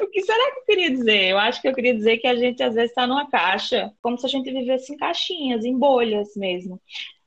o 0.01 0.07
que 0.09 0.23
será 0.23 0.53
que 0.53 0.59
eu 0.59 0.65
queria 0.67 0.91
dizer? 0.91 1.25
Eu 1.31 1.39
acho 1.39 1.63
que 1.63 1.69
eu 1.69 1.75
queria 1.75 1.95
dizer 1.95 2.19
que 2.19 2.27
a 2.27 2.35
gente 2.35 2.63
às 2.63 2.75
vezes 2.75 2.91
está 2.91 3.07
numa 3.07 3.31
caixa, 3.31 3.93
como 4.03 4.19
se 4.19 4.27
a 4.27 4.29
gente 4.29 4.53
vivesse 4.53 4.93
em 4.93 4.97
caixinhas, 4.97 5.65
em 5.65 5.79
bolhas 5.79 6.35
mesmo. 6.37 6.81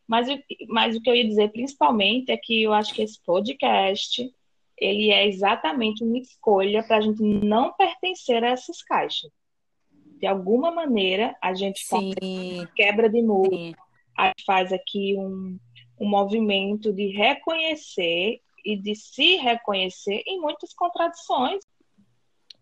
Mas, 0.07 0.27
mas 0.67 0.95
o 0.95 1.01
que 1.01 1.09
eu 1.09 1.15
ia 1.15 1.27
dizer 1.27 1.51
principalmente 1.51 2.31
é 2.31 2.37
que 2.37 2.63
eu 2.63 2.73
acho 2.73 2.93
que 2.93 3.01
esse 3.01 3.21
podcast 3.23 4.31
ele 4.77 5.09
é 5.09 5.27
exatamente 5.27 6.03
uma 6.03 6.19
escolha 6.19 6.83
para 6.83 6.97
a 6.97 7.01
gente 7.01 7.21
não 7.23 7.73
pertencer 7.73 8.43
a 8.43 8.49
essas 8.49 8.81
caixas. 8.83 9.31
De 10.19 10.27
alguma 10.27 10.71
maneira, 10.71 11.35
a 11.41 11.53
gente 11.53 11.83
quebra 12.75 13.09
de 13.09 13.21
novo, 13.21 13.75
a 14.17 14.27
gente 14.27 14.43
faz 14.43 14.73
aqui 14.73 15.15
um, 15.17 15.59
um 15.99 16.09
movimento 16.09 16.91
de 16.91 17.07
reconhecer 17.07 18.41
e 18.65 18.75
de 18.75 18.95
se 18.95 19.35
reconhecer 19.37 20.23
em 20.25 20.41
muitas 20.41 20.73
contradições. 20.73 21.63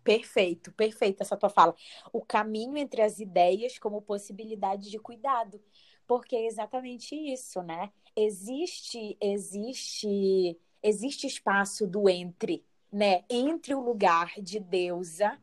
Perfeito, 0.04 0.70
perfeito 0.72 1.22
essa 1.22 1.36
tua 1.36 1.48
fala. 1.48 1.74
O 2.12 2.24
caminho 2.24 2.76
entre 2.76 3.02
as 3.02 3.18
ideias 3.18 3.78
como 3.78 4.02
possibilidade 4.02 4.90
de 4.90 4.98
cuidado, 4.98 5.60
porque 6.06 6.36
é 6.36 6.46
exatamente 6.46 7.16
isso, 7.16 7.62
né? 7.62 7.90
Existe, 8.14 9.16
existe, 9.20 10.56
existe 10.82 11.26
espaço 11.26 11.86
do 11.86 12.08
entre, 12.08 12.64
né? 12.92 13.24
Entre 13.28 13.74
o 13.74 13.80
lugar 13.80 14.32
de 14.40 14.60
deusa 14.60 15.36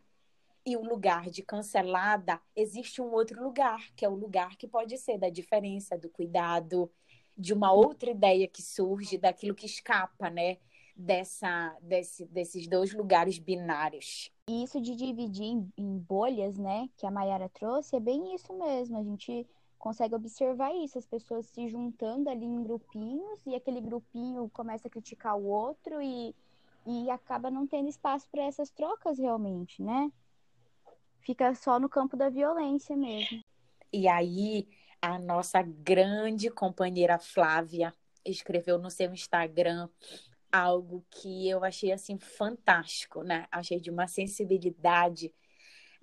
e 0.65 0.77
o 0.77 0.84
lugar 0.84 1.29
de 1.29 1.41
cancelada, 1.43 2.39
existe 2.55 3.01
um 3.01 3.12
outro 3.12 3.43
lugar, 3.43 3.91
que 3.96 4.05
é 4.05 4.10
o 4.10 4.15
lugar 4.15 4.55
que 4.55 4.67
pode 4.67 4.98
ser 4.98 5.17
da 5.17 5.29
diferença, 5.29 5.98
do 5.98 6.10
cuidado, 6.10 6.89
de 7.38 7.53
uma 7.53 7.72
outra 7.72 8.12
ideia 8.12 8.48
que 8.48 8.62
surge, 8.62 9.17
daquilo 9.17 9.55
que 9.55 9.65
escapa, 9.65 10.29
né? 10.29 10.58
Dessa, 10.96 11.75
desse, 11.82 12.25
desses 12.27 12.67
dois 12.67 12.93
lugares 12.93 13.39
binários. 13.39 14.32
E 14.48 14.63
isso 14.63 14.79
de 14.79 14.96
dividir 14.96 15.46
em, 15.46 15.74
em 15.75 15.98
bolhas, 15.98 16.55
né, 16.55 16.88
que 16.98 17.08
a 17.08 17.10
Mayara 17.10 17.50
trouxe, 17.50 17.96
é 17.96 18.00
bem 18.00 18.36
isso 18.36 18.53
mesmo. 18.53 18.98
A 18.98 19.03
gente 19.03 19.48
consegue 19.79 20.13
observar 20.13 20.72
isso, 20.75 20.98
as 20.98 21.05
pessoas 21.05 21.48
se 21.48 21.67
juntando 21.67 22.29
ali 22.29 22.46
em 22.46 22.62
grupinhos 22.62 23.46
e 23.46 23.55
aquele 23.55 23.82
grupinho 23.82 24.50
começa 24.53 24.88
a 24.88 24.91
criticar 24.91 25.36
o 25.36 25.46
outro 25.46 26.00
e, 26.00 26.36
e 26.86 27.10
acaba 27.10 27.50
não 27.50 27.65
tendo 27.65 27.89
espaço 27.89 28.27
para 28.29 28.43
essas 28.43 28.70
trocas 28.70 29.17
realmente, 29.17 29.82
né? 29.82 30.12
Fica 31.24 31.53
só 31.56 31.80
no 31.80 31.89
campo 31.89 32.18
da 32.18 32.30
violência 32.30 32.96
mesmo. 32.96 33.44
E 33.92 34.08
aí, 34.08 34.68
a 35.01 35.18
nossa 35.18 35.62
grande 35.62 36.50
companheira 36.50 37.18
Flávia 37.20 37.94
escreveu 38.25 38.77
no 38.77 38.89
seu 38.89 39.13
Instagram 39.13 39.89
algo 40.51 41.03
que 41.10 41.50
eu 41.50 41.63
achei 41.63 41.92
assim 41.92 42.18
fantástico, 42.18 43.24
né? 43.24 43.48
Achei 43.51 43.80
de 43.80 43.89
uma 43.89 44.08
sensibilidade 44.08 45.34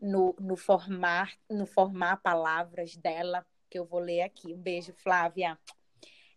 no, 0.00 0.34
no 0.40 0.56
formar 0.56 1.32
no 1.48 1.66
formar 1.66 2.16
palavras 2.16 2.96
dela 2.96 3.46
que 3.68 3.78
eu 3.78 3.84
vou 3.84 4.00
ler 4.00 4.22
aqui. 4.22 4.52
Um 4.52 4.60
beijo, 4.60 4.92
Flávia. 4.94 5.58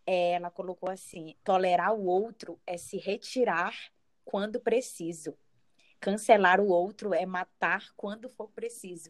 É, 0.06 0.34
ela 0.34 0.52
colocou 0.52 0.90
assim: 0.90 1.36
tolerar 1.44 1.94
o 1.94 2.06
outro 2.06 2.60
é 2.68 2.78
se 2.78 2.98
retirar 2.98 3.76
quando 4.24 4.60
preciso. 4.60 5.36
Cancelar 6.04 6.60
o 6.60 6.68
outro 6.68 7.14
é 7.14 7.26
matar 7.26 7.94
quando 7.96 8.28
for 8.28 8.50
preciso. 8.50 9.10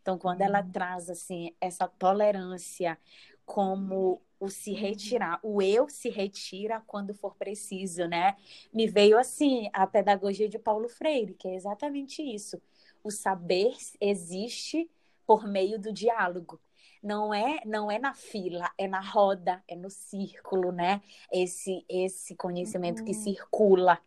Então, 0.00 0.18
quando 0.18 0.40
ela 0.40 0.60
uhum. 0.60 0.72
traz 0.72 1.08
assim 1.08 1.54
essa 1.60 1.86
tolerância 1.86 2.98
como 3.46 4.20
o 4.40 4.48
se 4.48 4.72
retirar, 4.72 5.38
o 5.40 5.62
eu 5.62 5.88
se 5.88 6.10
retira 6.10 6.82
quando 6.84 7.14
for 7.14 7.36
preciso, 7.36 8.08
né? 8.08 8.34
Me 8.74 8.88
veio 8.88 9.16
assim 9.16 9.70
a 9.72 9.86
pedagogia 9.86 10.48
de 10.48 10.58
Paulo 10.58 10.88
Freire, 10.88 11.34
que 11.34 11.46
é 11.46 11.54
exatamente 11.54 12.20
isso. 12.20 12.60
O 13.04 13.10
saber 13.12 13.76
existe 14.00 14.90
por 15.24 15.46
meio 15.46 15.78
do 15.78 15.92
diálogo. 15.92 16.60
Não 17.00 17.32
é, 17.32 17.60
não 17.64 17.88
é 17.88 18.00
na 18.00 18.14
fila, 18.14 18.68
é 18.76 18.88
na 18.88 19.00
roda, 19.00 19.62
é 19.68 19.76
no 19.76 19.90
círculo, 19.90 20.72
né? 20.72 21.00
Esse 21.32 21.84
esse 21.88 22.34
conhecimento 22.34 22.98
uhum. 22.98 23.04
que 23.04 23.14
circula. 23.14 24.00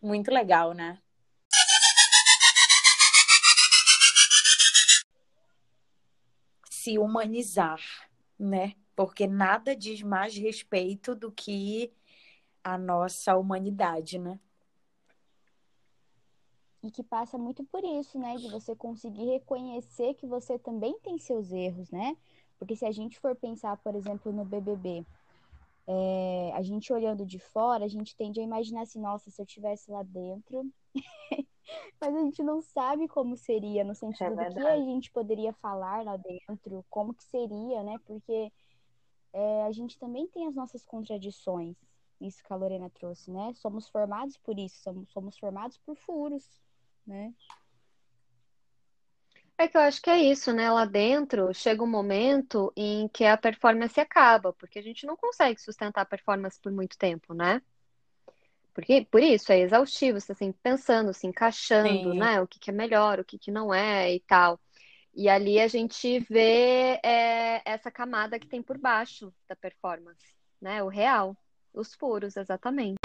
Muito 0.00 0.30
legal, 0.30 0.72
né? 0.72 0.98
Se 6.86 6.98
humanizar, 6.98 7.80
né? 8.38 8.74
Porque 8.94 9.26
nada 9.26 9.74
diz 9.74 10.02
mais 10.02 10.36
respeito 10.36 11.16
do 11.16 11.32
que 11.32 11.92
a 12.62 12.78
nossa 12.78 13.36
humanidade, 13.36 14.20
né? 14.20 14.38
E 16.84 16.88
que 16.92 17.02
passa 17.02 17.36
muito 17.36 17.64
por 17.64 17.82
isso, 17.82 18.16
né? 18.20 18.36
De 18.36 18.48
você 18.48 18.76
conseguir 18.76 19.24
reconhecer 19.24 20.14
que 20.14 20.28
você 20.28 20.60
também 20.60 20.96
tem 21.00 21.18
seus 21.18 21.50
erros, 21.50 21.90
né? 21.90 22.16
Porque 22.56 22.76
se 22.76 22.86
a 22.86 22.92
gente 22.92 23.18
for 23.18 23.34
pensar, 23.34 23.76
por 23.78 23.96
exemplo, 23.96 24.32
no 24.32 24.44
BBB, 24.44 25.04
é, 25.88 26.52
a 26.54 26.62
gente 26.62 26.92
olhando 26.92 27.26
de 27.26 27.40
fora, 27.40 27.84
a 27.84 27.88
gente 27.88 28.14
tende 28.14 28.38
a 28.38 28.44
imaginar 28.44 28.82
assim, 28.82 29.00
nossa, 29.00 29.28
se 29.28 29.42
eu 29.42 29.44
estivesse 29.44 29.90
lá 29.90 30.04
dentro, 30.04 30.64
mas 32.00 32.14
a 32.14 32.20
gente 32.20 32.42
não 32.42 32.60
sabe 32.60 33.08
como 33.08 33.36
seria, 33.36 33.84
no 33.84 33.94
sentido 33.94 34.40
é 34.40 34.48
do 34.48 34.54
que 34.54 34.60
a 34.60 34.76
gente 34.76 35.10
poderia 35.10 35.52
falar 35.54 36.04
lá 36.04 36.16
dentro, 36.16 36.84
como 36.90 37.14
que 37.14 37.24
seria, 37.24 37.82
né? 37.82 37.98
Porque 38.04 38.52
é, 39.32 39.64
a 39.64 39.72
gente 39.72 39.98
também 39.98 40.26
tem 40.28 40.46
as 40.46 40.54
nossas 40.54 40.84
contradições, 40.84 41.76
isso 42.20 42.42
que 42.42 42.52
a 42.52 42.56
Lorena 42.56 42.90
trouxe, 42.90 43.30
né? 43.30 43.52
Somos 43.54 43.88
formados 43.88 44.36
por 44.38 44.58
isso, 44.58 44.82
somos, 44.82 45.10
somos 45.10 45.38
formados 45.38 45.78
por 45.78 45.96
furos, 45.96 46.48
né? 47.06 47.34
É 49.58 49.66
que 49.66 49.76
eu 49.76 49.80
acho 49.80 50.02
que 50.02 50.10
é 50.10 50.18
isso, 50.18 50.52
né? 50.52 50.70
Lá 50.70 50.84
dentro 50.84 51.52
chega 51.54 51.82
um 51.82 51.86
momento 51.86 52.70
em 52.76 53.08
que 53.08 53.24
a 53.24 53.38
performance 53.38 53.98
acaba, 53.98 54.52
porque 54.52 54.78
a 54.78 54.82
gente 54.82 55.06
não 55.06 55.16
consegue 55.16 55.60
sustentar 55.60 56.02
a 56.02 56.06
performance 56.06 56.60
por 56.60 56.70
muito 56.70 56.98
tempo, 56.98 57.32
né? 57.32 57.62
Porque, 58.76 59.06
por 59.10 59.22
isso, 59.22 59.50
é 59.50 59.60
exaustivo, 59.60 60.20
você 60.20 60.32
assim, 60.32 60.52
pensando, 60.52 61.14
se 61.14 61.26
encaixando, 61.26 62.12
Sim. 62.12 62.18
né? 62.18 62.42
O 62.42 62.46
que, 62.46 62.58
que 62.58 62.68
é 62.68 62.74
melhor, 62.74 63.18
o 63.18 63.24
que, 63.24 63.38
que 63.38 63.50
não 63.50 63.72
é 63.72 64.14
e 64.14 64.20
tal. 64.20 64.60
E 65.14 65.30
ali 65.30 65.58
a 65.58 65.66
gente 65.66 66.18
vê 66.28 67.00
é, 67.02 67.62
essa 67.64 67.90
camada 67.90 68.38
que 68.38 68.46
tem 68.46 68.62
por 68.62 68.76
baixo 68.76 69.32
da 69.48 69.56
performance, 69.56 70.26
né? 70.60 70.82
O 70.82 70.88
real, 70.88 71.34
os 71.72 71.94
furos, 71.94 72.36
exatamente. 72.36 72.98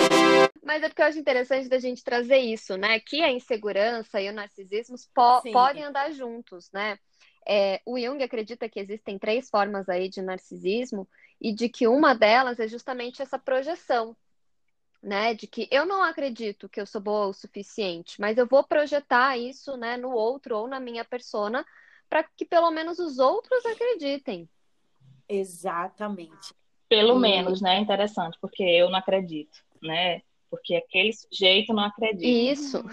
Mas 0.62 0.84
é 0.84 0.90
porque 0.90 1.02
eu 1.02 1.06
acho 1.06 1.20
interessante 1.20 1.70
da 1.70 1.80
gente 1.80 2.04
trazer 2.04 2.40
isso, 2.40 2.76
né? 2.76 3.00
Que 3.00 3.22
a 3.24 3.32
insegurança 3.32 4.20
e 4.20 4.30
o 4.30 4.34
narcisismo 4.34 4.98
po 5.14 5.42
podem 5.54 5.86
andar 5.86 6.12
juntos, 6.12 6.70
né? 6.74 7.00
É, 7.48 7.80
o 7.86 7.98
Jung 7.98 8.22
acredita 8.22 8.68
que 8.68 8.82
existem 8.82 9.18
três 9.18 9.50
formas 9.50 9.88
aí 9.88 10.10
de 10.10 10.22
narcisismo 10.22 11.08
e 11.40 11.56
de 11.56 11.70
que 11.70 11.88
uma 11.88 12.14
delas 12.14 12.60
é 12.60 12.68
justamente 12.68 13.22
essa 13.22 13.40
projeção, 13.40 14.18
né? 15.02 15.34
De 15.34 15.48
que 15.48 15.68
eu 15.72 15.86
não 15.86 16.04
acredito 16.04 16.70
que 16.70 16.80
eu 16.80 16.86
sou 16.86 17.02
boa 17.02 17.28
o 17.28 17.34
suficiente, 17.34 18.22
mas 18.22 18.38
eu 18.38 18.46
vou 18.46 18.64
projetar 18.64 19.38
isso, 19.38 19.76
né, 19.76 19.98
no 19.98 20.12
outro 20.12 20.58
ou 20.58 20.68
na 20.68 20.80
minha 20.80 21.04
persona 21.04 21.66
para 22.10 22.24
que 22.24 22.46
pelo 22.46 22.70
menos 22.72 23.00
os 23.00 23.20
outros 23.20 23.66
acreditem. 23.66 24.48
Exatamente. 25.28 26.54
Pelo 26.90 27.18
e... 27.18 27.20
menos, 27.22 27.62
né? 27.62 27.80
Interessante, 27.80 28.38
porque 28.42 28.64
eu 28.64 28.90
não 28.90 29.00
acredito, 29.00 29.64
né? 29.82 30.22
Porque 30.50 30.76
aquele 30.76 31.14
sujeito 31.14 31.74
não 31.74 31.86
acredita. 31.86 32.28
Isso. 32.28 32.84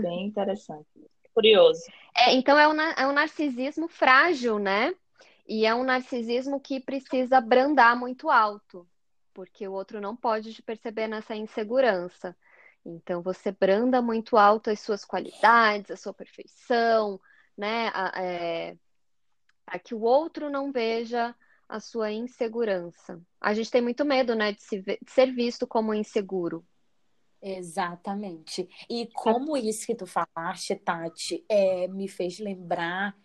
Bem 0.00 0.26
interessante. 0.26 0.86
Curioso. 1.34 1.82
É, 2.16 2.34
então 2.34 2.56
é 2.56 2.68
um, 2.68 2.80
é 2.80 3.06
um 3.06 3.12
narcisismo 3.12 3.88
frágil, 3.88 4.60
né? 4.60 4.94
E 5.46 5.66
é 5.66 5.74
um 5.74 5.82
narcisismo 5.82 6.60
que 6.60 6.78
precisa 6.78 7.40
brandar 7.40 7.98
muito 7.98 8.30
alto 8.30 8.86
porque 9.38 9.68
o 9.68 9.72
outro 9.72 10.00
não 10.00 10.16
pode 10.16 10.52
te 10.52 10.60
perceber 10.60 11.06
nessa 11.06 11.36
insegurança. 11.36 12.36
Então, 12.84 13.22
você 13.22 13.52
branda 13.52 14.02
muito 14.02 14.36
alto 14.36 14.68
as 14.68 14.80
suas 14.80 15.04
qualidades, 15.04 15.92
a 15.92 15.96
sua 15.96 16.12
perfeição, 16.12 17.20
né? 17.56 17.86
é, 18.16 18.76
para 19.64 19.78
que 19.78 19.94
o 19.94 20.00
outro 20.00 20.50
não 20.50 20.72
veja 20.72 21.36
a 21.68 21.78
sua 21.78 22.10
insegurança. 22.10 23.22
A 23.40 23.54
gente 23.54 23.70
tem 23.70 23.80
muito 23.80 24.04
medo, 24.04 24.34
né, 24.34 24.50
de, 24.50 24.60
se 24.60 24.80
ver, 24.80 24.98
de 25.00 25.12
ser 25.12 25.32
visto 25.32 25.68
como 25.68 25.94
inseguro. 25.94 26.66
Exatamente. 27.40 28.68
E 28.90 29.06
como 29.14 29.56
isso 29.56 29.86
que 29.86 29.94
tu 29.94 30.04
falaste, 30.04 30.74
Tati, 30.74 31.44
é, 31.48 31.86
me 31.86 32.08
fez 32.08 32.40
lembrar 32.40 33.16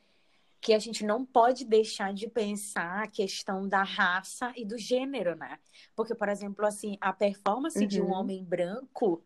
que 0.63 0.73
a 0.73 0.79
gente 0.79 1.05
não 1.05 1.25
pode 1.25 1.65
deixar 1.65 2.13
de 2.13 2.25
pensar 2.25 3.03
a 3.03 3.07
questão 3.07 3.67
da 3.67 3.83
raça 3.83 4.53
e 4.55 4.63
do 4.63 4.77
gênero, 4.77 5.35
né? 5.35 5.59
Porque, 5.93 6.15
por 6.15 6.29
exemplo, 6.29 6.65
assim, 6.65 6.97
a 7.01 7.11
performance 7.11 7.77
uhum. 7.77 7.85
de 7.85 8.01
um 8.01 8.05
uhum. 8.05 8.13
homem 8.13 8.41
branco 8.45 9.21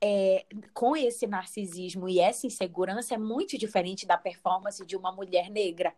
é, 0.00 0.44
com 0.74 0.96
esse 0.96 1.24
narcisismo 1.24 2.08
e 2.08 2.18
essa 2.18 2.48
insegurança 2.48 3.14
é 3.14 3.18
muito 3.18 3.56
diferente 3.56 4.04
da 4.04 4.18
performance 4.18 4.84
de 4.84 4.96
uma 4.96 5.12
mulher 5.12 5.48
negra. 5.48 5.94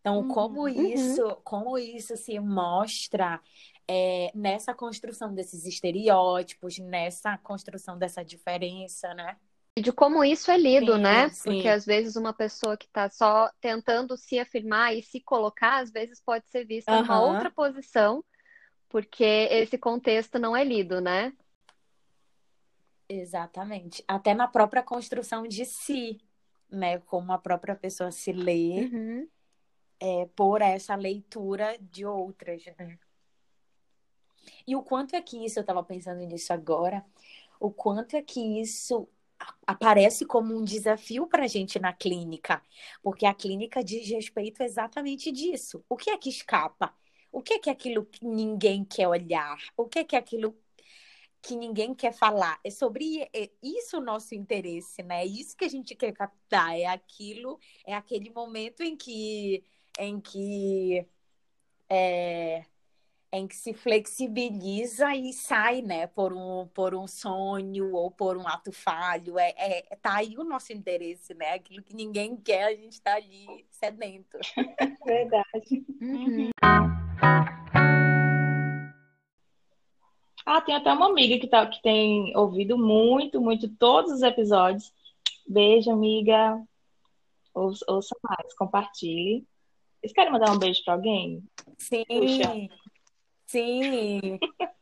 Então, 0.00 0.18
uhum. 0.18 0.28
como 0.28 0.68
isso, 0.68 1.34
como 1.42 1.78
isso 1.78 2.18
se 2.18 2.38
mostra 2.38 3.40
é, 3.88 4.30
nessa 4.34 4.74
construção 4.74 5.34
desses 5.34 5.64
estereótipos, 5.64 6.78
nessa 6.78 7.38
construção 7.38 7.96
dessa 7.96 8.22
diferença, 8.22 9.14
né? 9.14 9.38
De 9.76 9.92
como 9.92 10.22
isso 10.24 10.52
é 10.52 10.56
lido, 10.56 10.94
sim, 10.94 11.00
né? 11.00 11.28
Sim. 11.30 11.42
Porque 11.50 11.68
às 11.68 11.84
vezes 11.84 12.14
uma 12.14 12.32
pessoa 12.32 12.76
que 12.76 12.86
está 12.86 13.10
só 13.10 13.50
tentando 13.60 14.16
se 14.16 14.38
afirmar 14.38 14.94
e 14.94 15.02
se 15.02 15.20
colocar, 15.20 15.82
às 15.82 15.90
vezes 15.90 16.20
pode 16.20 16.48
ser 16.48 16.64
vista 16.64 16.92
uhum. 16.92 17.00
numa 17.00 17.20
outra 17.20 17.50
posição, 17.50 18.24
porque 18.88 19.24
esse 19.24 19.76
contexto 19.76 20.38
não 20.38 20.56
é 20.56 20.62
lido, 20.62 21.00
né? 21.00 21.32
Exatamente. 23.08 24.04
Até 24.06 24.32
na 24.32 24.46
própria 24.46 24.82
construção 24.82 25.42
de 25.42 25.64
si, 25.64 26.20
né? 26.70 27.00
Como 27.00 27.32
a 27.32 27.38
própria 27.38 27.74
pessoa 27.74 28.12
se 28.12 28.32
lê 28.32 28.88
uhum. 28.92 29.28
é, 29.98 30.28
por 30.36 30.62
essa 30.62 30.94
leitura 30.94 31.76
de 31.80 32.06
outras, 32.06 32.64
né? 32.78 32.96
E 34.64 34.76
o 34.76 34.82
quanto 34.82 35.16
é 35.16 35.20
que 35.20 35.44
isso, 35.44 35.58
eu 35.58 35.62
estava 35.62 35.82
pensando 35.82 36.20
nisso 36.20 36.52
agora, 36.52 37.04
o 37.58 37.72
quanto 37.72 38.14
é 38.14 38.22
que 38.22 38.60
isso 38.60 39.08
aparece 39.66 40.24
como 40.26 40.56
um 40.56 40.64
desafio 40.64 41.26
para 41.26 41.44
a 41.44 41.46
gente 41.46 41.78
na 41.78 41.92
clínica, 41.92 42.62
porque 43.02 43.26
a 43.26 43.34
clínica 43.34 43.82
diz 43.82 44.08
respeito 44.08 44.62
exatamente 44.62 45.32
disso. 45.32 45.84
O 45.88 45.96
que 45.96 46.10
é 46.10 46.18
que 46.18 46.28
escapa? 46.28 46.94
O 47.32 47.42
que 47.42 47.54
é 47.54 47.58
que 47.58 47.68
é 47.68 47.72
aquilo 47.72 48.04
que 48.06 48.24
ninguém 48.24 48.84
quer 48.84 49.08
olhar? 49.08 49.58
O 49.76 49.86
que 49.88 50.00
é 50.00 50.04
que 50.04 50.16
é 50.16 50.18
aquilo 50.18 50.56
que 51.42 51.56
ninguém 51.56 51.94
quer 51.94 52.12
falar? 52.12 52.58
É 52.64 52.70
sobre 52.70 53.28
isso 53.62 53.98
o 53.98 54.00
nosso 54.00 54.34
interesse, 54.34 55.02
né? 55.02 55.22
É 55.22 55.26
isso 55.26 55.56
que 55.56 55.64
a 55.64 55.68
gente 55.68 55.94
quer 55.94 56.12
captar. 56.12 56.78
É 56.78 56.86
aquilo, 56.86 57.58
é 57.86 57.94
aquele 57.94 58.30
momento 58.30 58.82
em 58.82 58.96
que, 58.96 59.64
em 59.98 60.20
que 60.20 61.06
é, 61.88 62.64
em 63.34 63.48
que 63.48 63.56
se 63.56 63.74
flexibiliza 63.74 65.12
e 65.12 65.32
sai, 65.32 65.82
né, 65.82 66.06
por 66.06 66.32
um, 66.32 66.68
por 66.68 66.94
um 66.94 67.08
sonho 67.08 67.92
ou 67.92 68.08
por 68.08 68.36
um 68.36 68.46
ato 68.46 68.70
falho. 68.70 69.36
É, 69.38 69.52
é, 69.56 69.96
tá 70.00 70.16
aí 70.16 70.38
o 70.38 70.44
nosso 70.44 70.72
interesse, 70.72 71.34
né? 71.34 71.54
Aquilo 71.54 71.82
que 71.82 71.96
ninguém 71.96 72.36
quer, 72.36 72.64
a 72.64 72.74
gente 72.74 72.92
está 72.92 73.16
ali 73.16 73.66
sedento. 73.70 74.38
Verdade. 75.04 75.84
Uhum. 76.00 76.50
Ah, 80.46 80.60
tem 80.60 80.76
até 80.76 80.92
uma 80.92 81.06
amiga 81.06 81.38
que, 81.38 81.48
tá, 81.48 81.66
que 81.66 81.82
tem 81.82 82.36
ouvido 82.36 82.78
muito, 82.78 83.40
muito 83.40 83.68
todos 83.68 84.12
os 84.12 84.22
episódios. 84.22 84.92
Beijo, 85.46 85.90
amiga. 85.90 86.62
Ouça, 87.52 87.84
ouça 87.88 88.14
mais, 88.22 88.54
compartilhe. 88.54 89.44
Vocês 90.00 90.12
querem 90.12 90.30
mandar 90.30 90.52
um 90.52 90.58
beijo 90.58 90.84
para 90.84 90.94
alguém? 90.94 91.42
Sim. 91.78 92.04
Puxa. 92.06 92.83
Sim. 93.54 94.38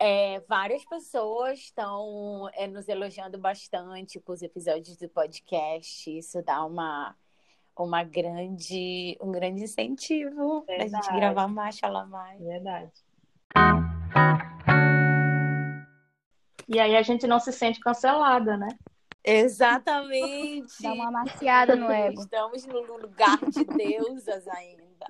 É, 0.00 0.38
várias 0.48 0.84
pessoas 0.84 1.58
estão 1.58 2.48
é, 2.52 2.68
nos 2.68 2.88
elogiando 2.88 3.36
bastante 3.36 4.20
com 4.20 4.30
os 4.30 4.42
episódios 4.42 4.96
do 4.96 5.08
podcast. 5.08 6.16
Isso 6.16 6.40
dá 6.40 6.64
uma, 6.64 7.16
uma 7.76 8.04
grande, 8.04 9.18
um 9.20 9.32
grande 9.32 9.64
incentivo 9.64 10.62
para 10.62 10.84
a 10.84 10.86
gente 10.86 11.12
gravar 11.16 11.48
mais, 11.48 11.80
falar 11.80 12.06
mais. 12.06 12.40
Verdade. 12.40 12.92
E 16.68 16.78
aí 16.78 16.94
a 16.94 17.02
gente 17.02 17.26
não 17.26 17.40
se 17.40 17.52
sente 17.52 17.80
cancelada, 17.80 18.56
né? 18.56 18.68
Exatamente. 19.24 20.80
Dá 20.80 20.92
uma 20.92 21.10
maciada 21.10 21.74
no 21.74 21.90
ego. 21.90 22.20
Estamos 22.20 22.64
no 22.66 22.98
lugar 22.98 23.40
de 23.50 23.64
deusas 23.64 24.46
ainda. 24.46 25.08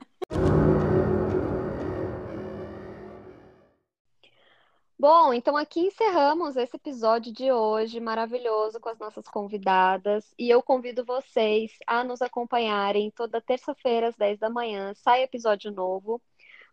Bom, 5.01 5.33
então 5.33 5.57
aqui 5.57 5.79
encerramos 5.79 6.57
esse 6.57 6.75
episódio 6.77 7.33
de 7.33 7.53
hoje 7.53 8.01
maravilhoso 8.01 8.81
com 8.81 8.89
as 8.89 8.99
nossas 8.99 9.29
convidadas. 9.29 10.35
E 10.37 10.51
eu 10.51 10.61
convido 10.61 11.05
vocês 11.05 11.71
a 11.87 12.03
nos 12.03 12.21
acompanharem 12.21 13.09
toda 13.13 13.41
terça-feira 13.41 14.09
às 14.09 14.17
10 14.17 14.41
da 14.41 14.51
manhã. 14.51 14.93
Sai 14.95 15.23
episódio 15.23 15.71
novo. 15.71 16.21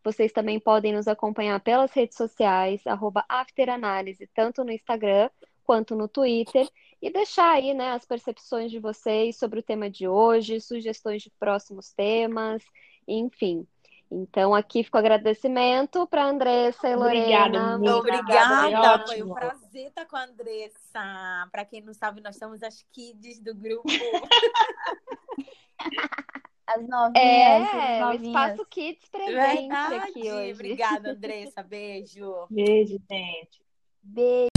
Vocês 0.03 0.31
também 0.31 0.59
podem 0.59 0.91
nos 0.91 1.07
acompanhar 1.07 1.59
pelas 1.59 1.91
redes 1.91 2.17
sociais, 2.17 2.81
afteranálise, 3.29 4.27
tanto 4.33 4.63
no 4.63 4.71
Instagram 4.71 5.29
quanto 5.63 5.95
no 5.95 6.07
Twitter. 6.07 6.67
E 6.99 7.11
deixar 7.11 7.51
aí 7.51 7.75
né, 7.75 7.91
as 7.91 8.05
percepções 8.05 8.71
de 8.71 8.79
vocês 8.79 9.37
sobre 9.37 9.59
o 9.59 9.63
tema 9.63 9.87
de 9.87 10.07
hoje, 10.07 10.59
sugestões 10.61 11.21
de 11.21 11.29
próximos 11.39 11.93
temas, 11.93 12.63
enfim. 13.07 13.67
Então, 14.11 14.53
aqui 14.53 14.83
fica 14.83 14.97
o 14.97 14.99
agradecimento 14.99 16.05
para 16.07 16.23
a 16.23 16.29
Andressa 16.29 16.87
e 16.87 16.95
Lorena. 16.95 17.75
Obrigada, 17.75 18.59
Obrigada, 18.59 19.07
foi 19.07 19.23
um 19.23 19.33
prazer 19.33 19.87
estar 19.87 20.05
com 20.05 20.15
a 20.15 20.23
Andressa. 20.23 21.47
Para 21.51 21.65
quem 21.65 21.81
não 21.81 21.93
sabe, 21.93 22.21
nós 22.21 22.37
somos 22.37 22.61
as 22.61 22.85
kids 22.91 23.39
do 23.39 23.55
grupo. 23.55 23.87
as 26.67 26.87
novinhas. 26.87 27.15
É, 27.15 28.01
as 28.01 28.19
o 28.19 28.23
Espaço 28.23 28.65
Kids 28.67 29.09
presente 29.09 29.67
Verdade. 29.67 29.95
aqui 29.95 30.31
hoje. 30.31 30.53
Obrigada, 30.53 31.11
Andressa. 31.11 31.63
Beijo. 31.63 32.47
Beijo, 32.49 32.99
gente. 33.09 33.61
Beijo. 34.01 34.54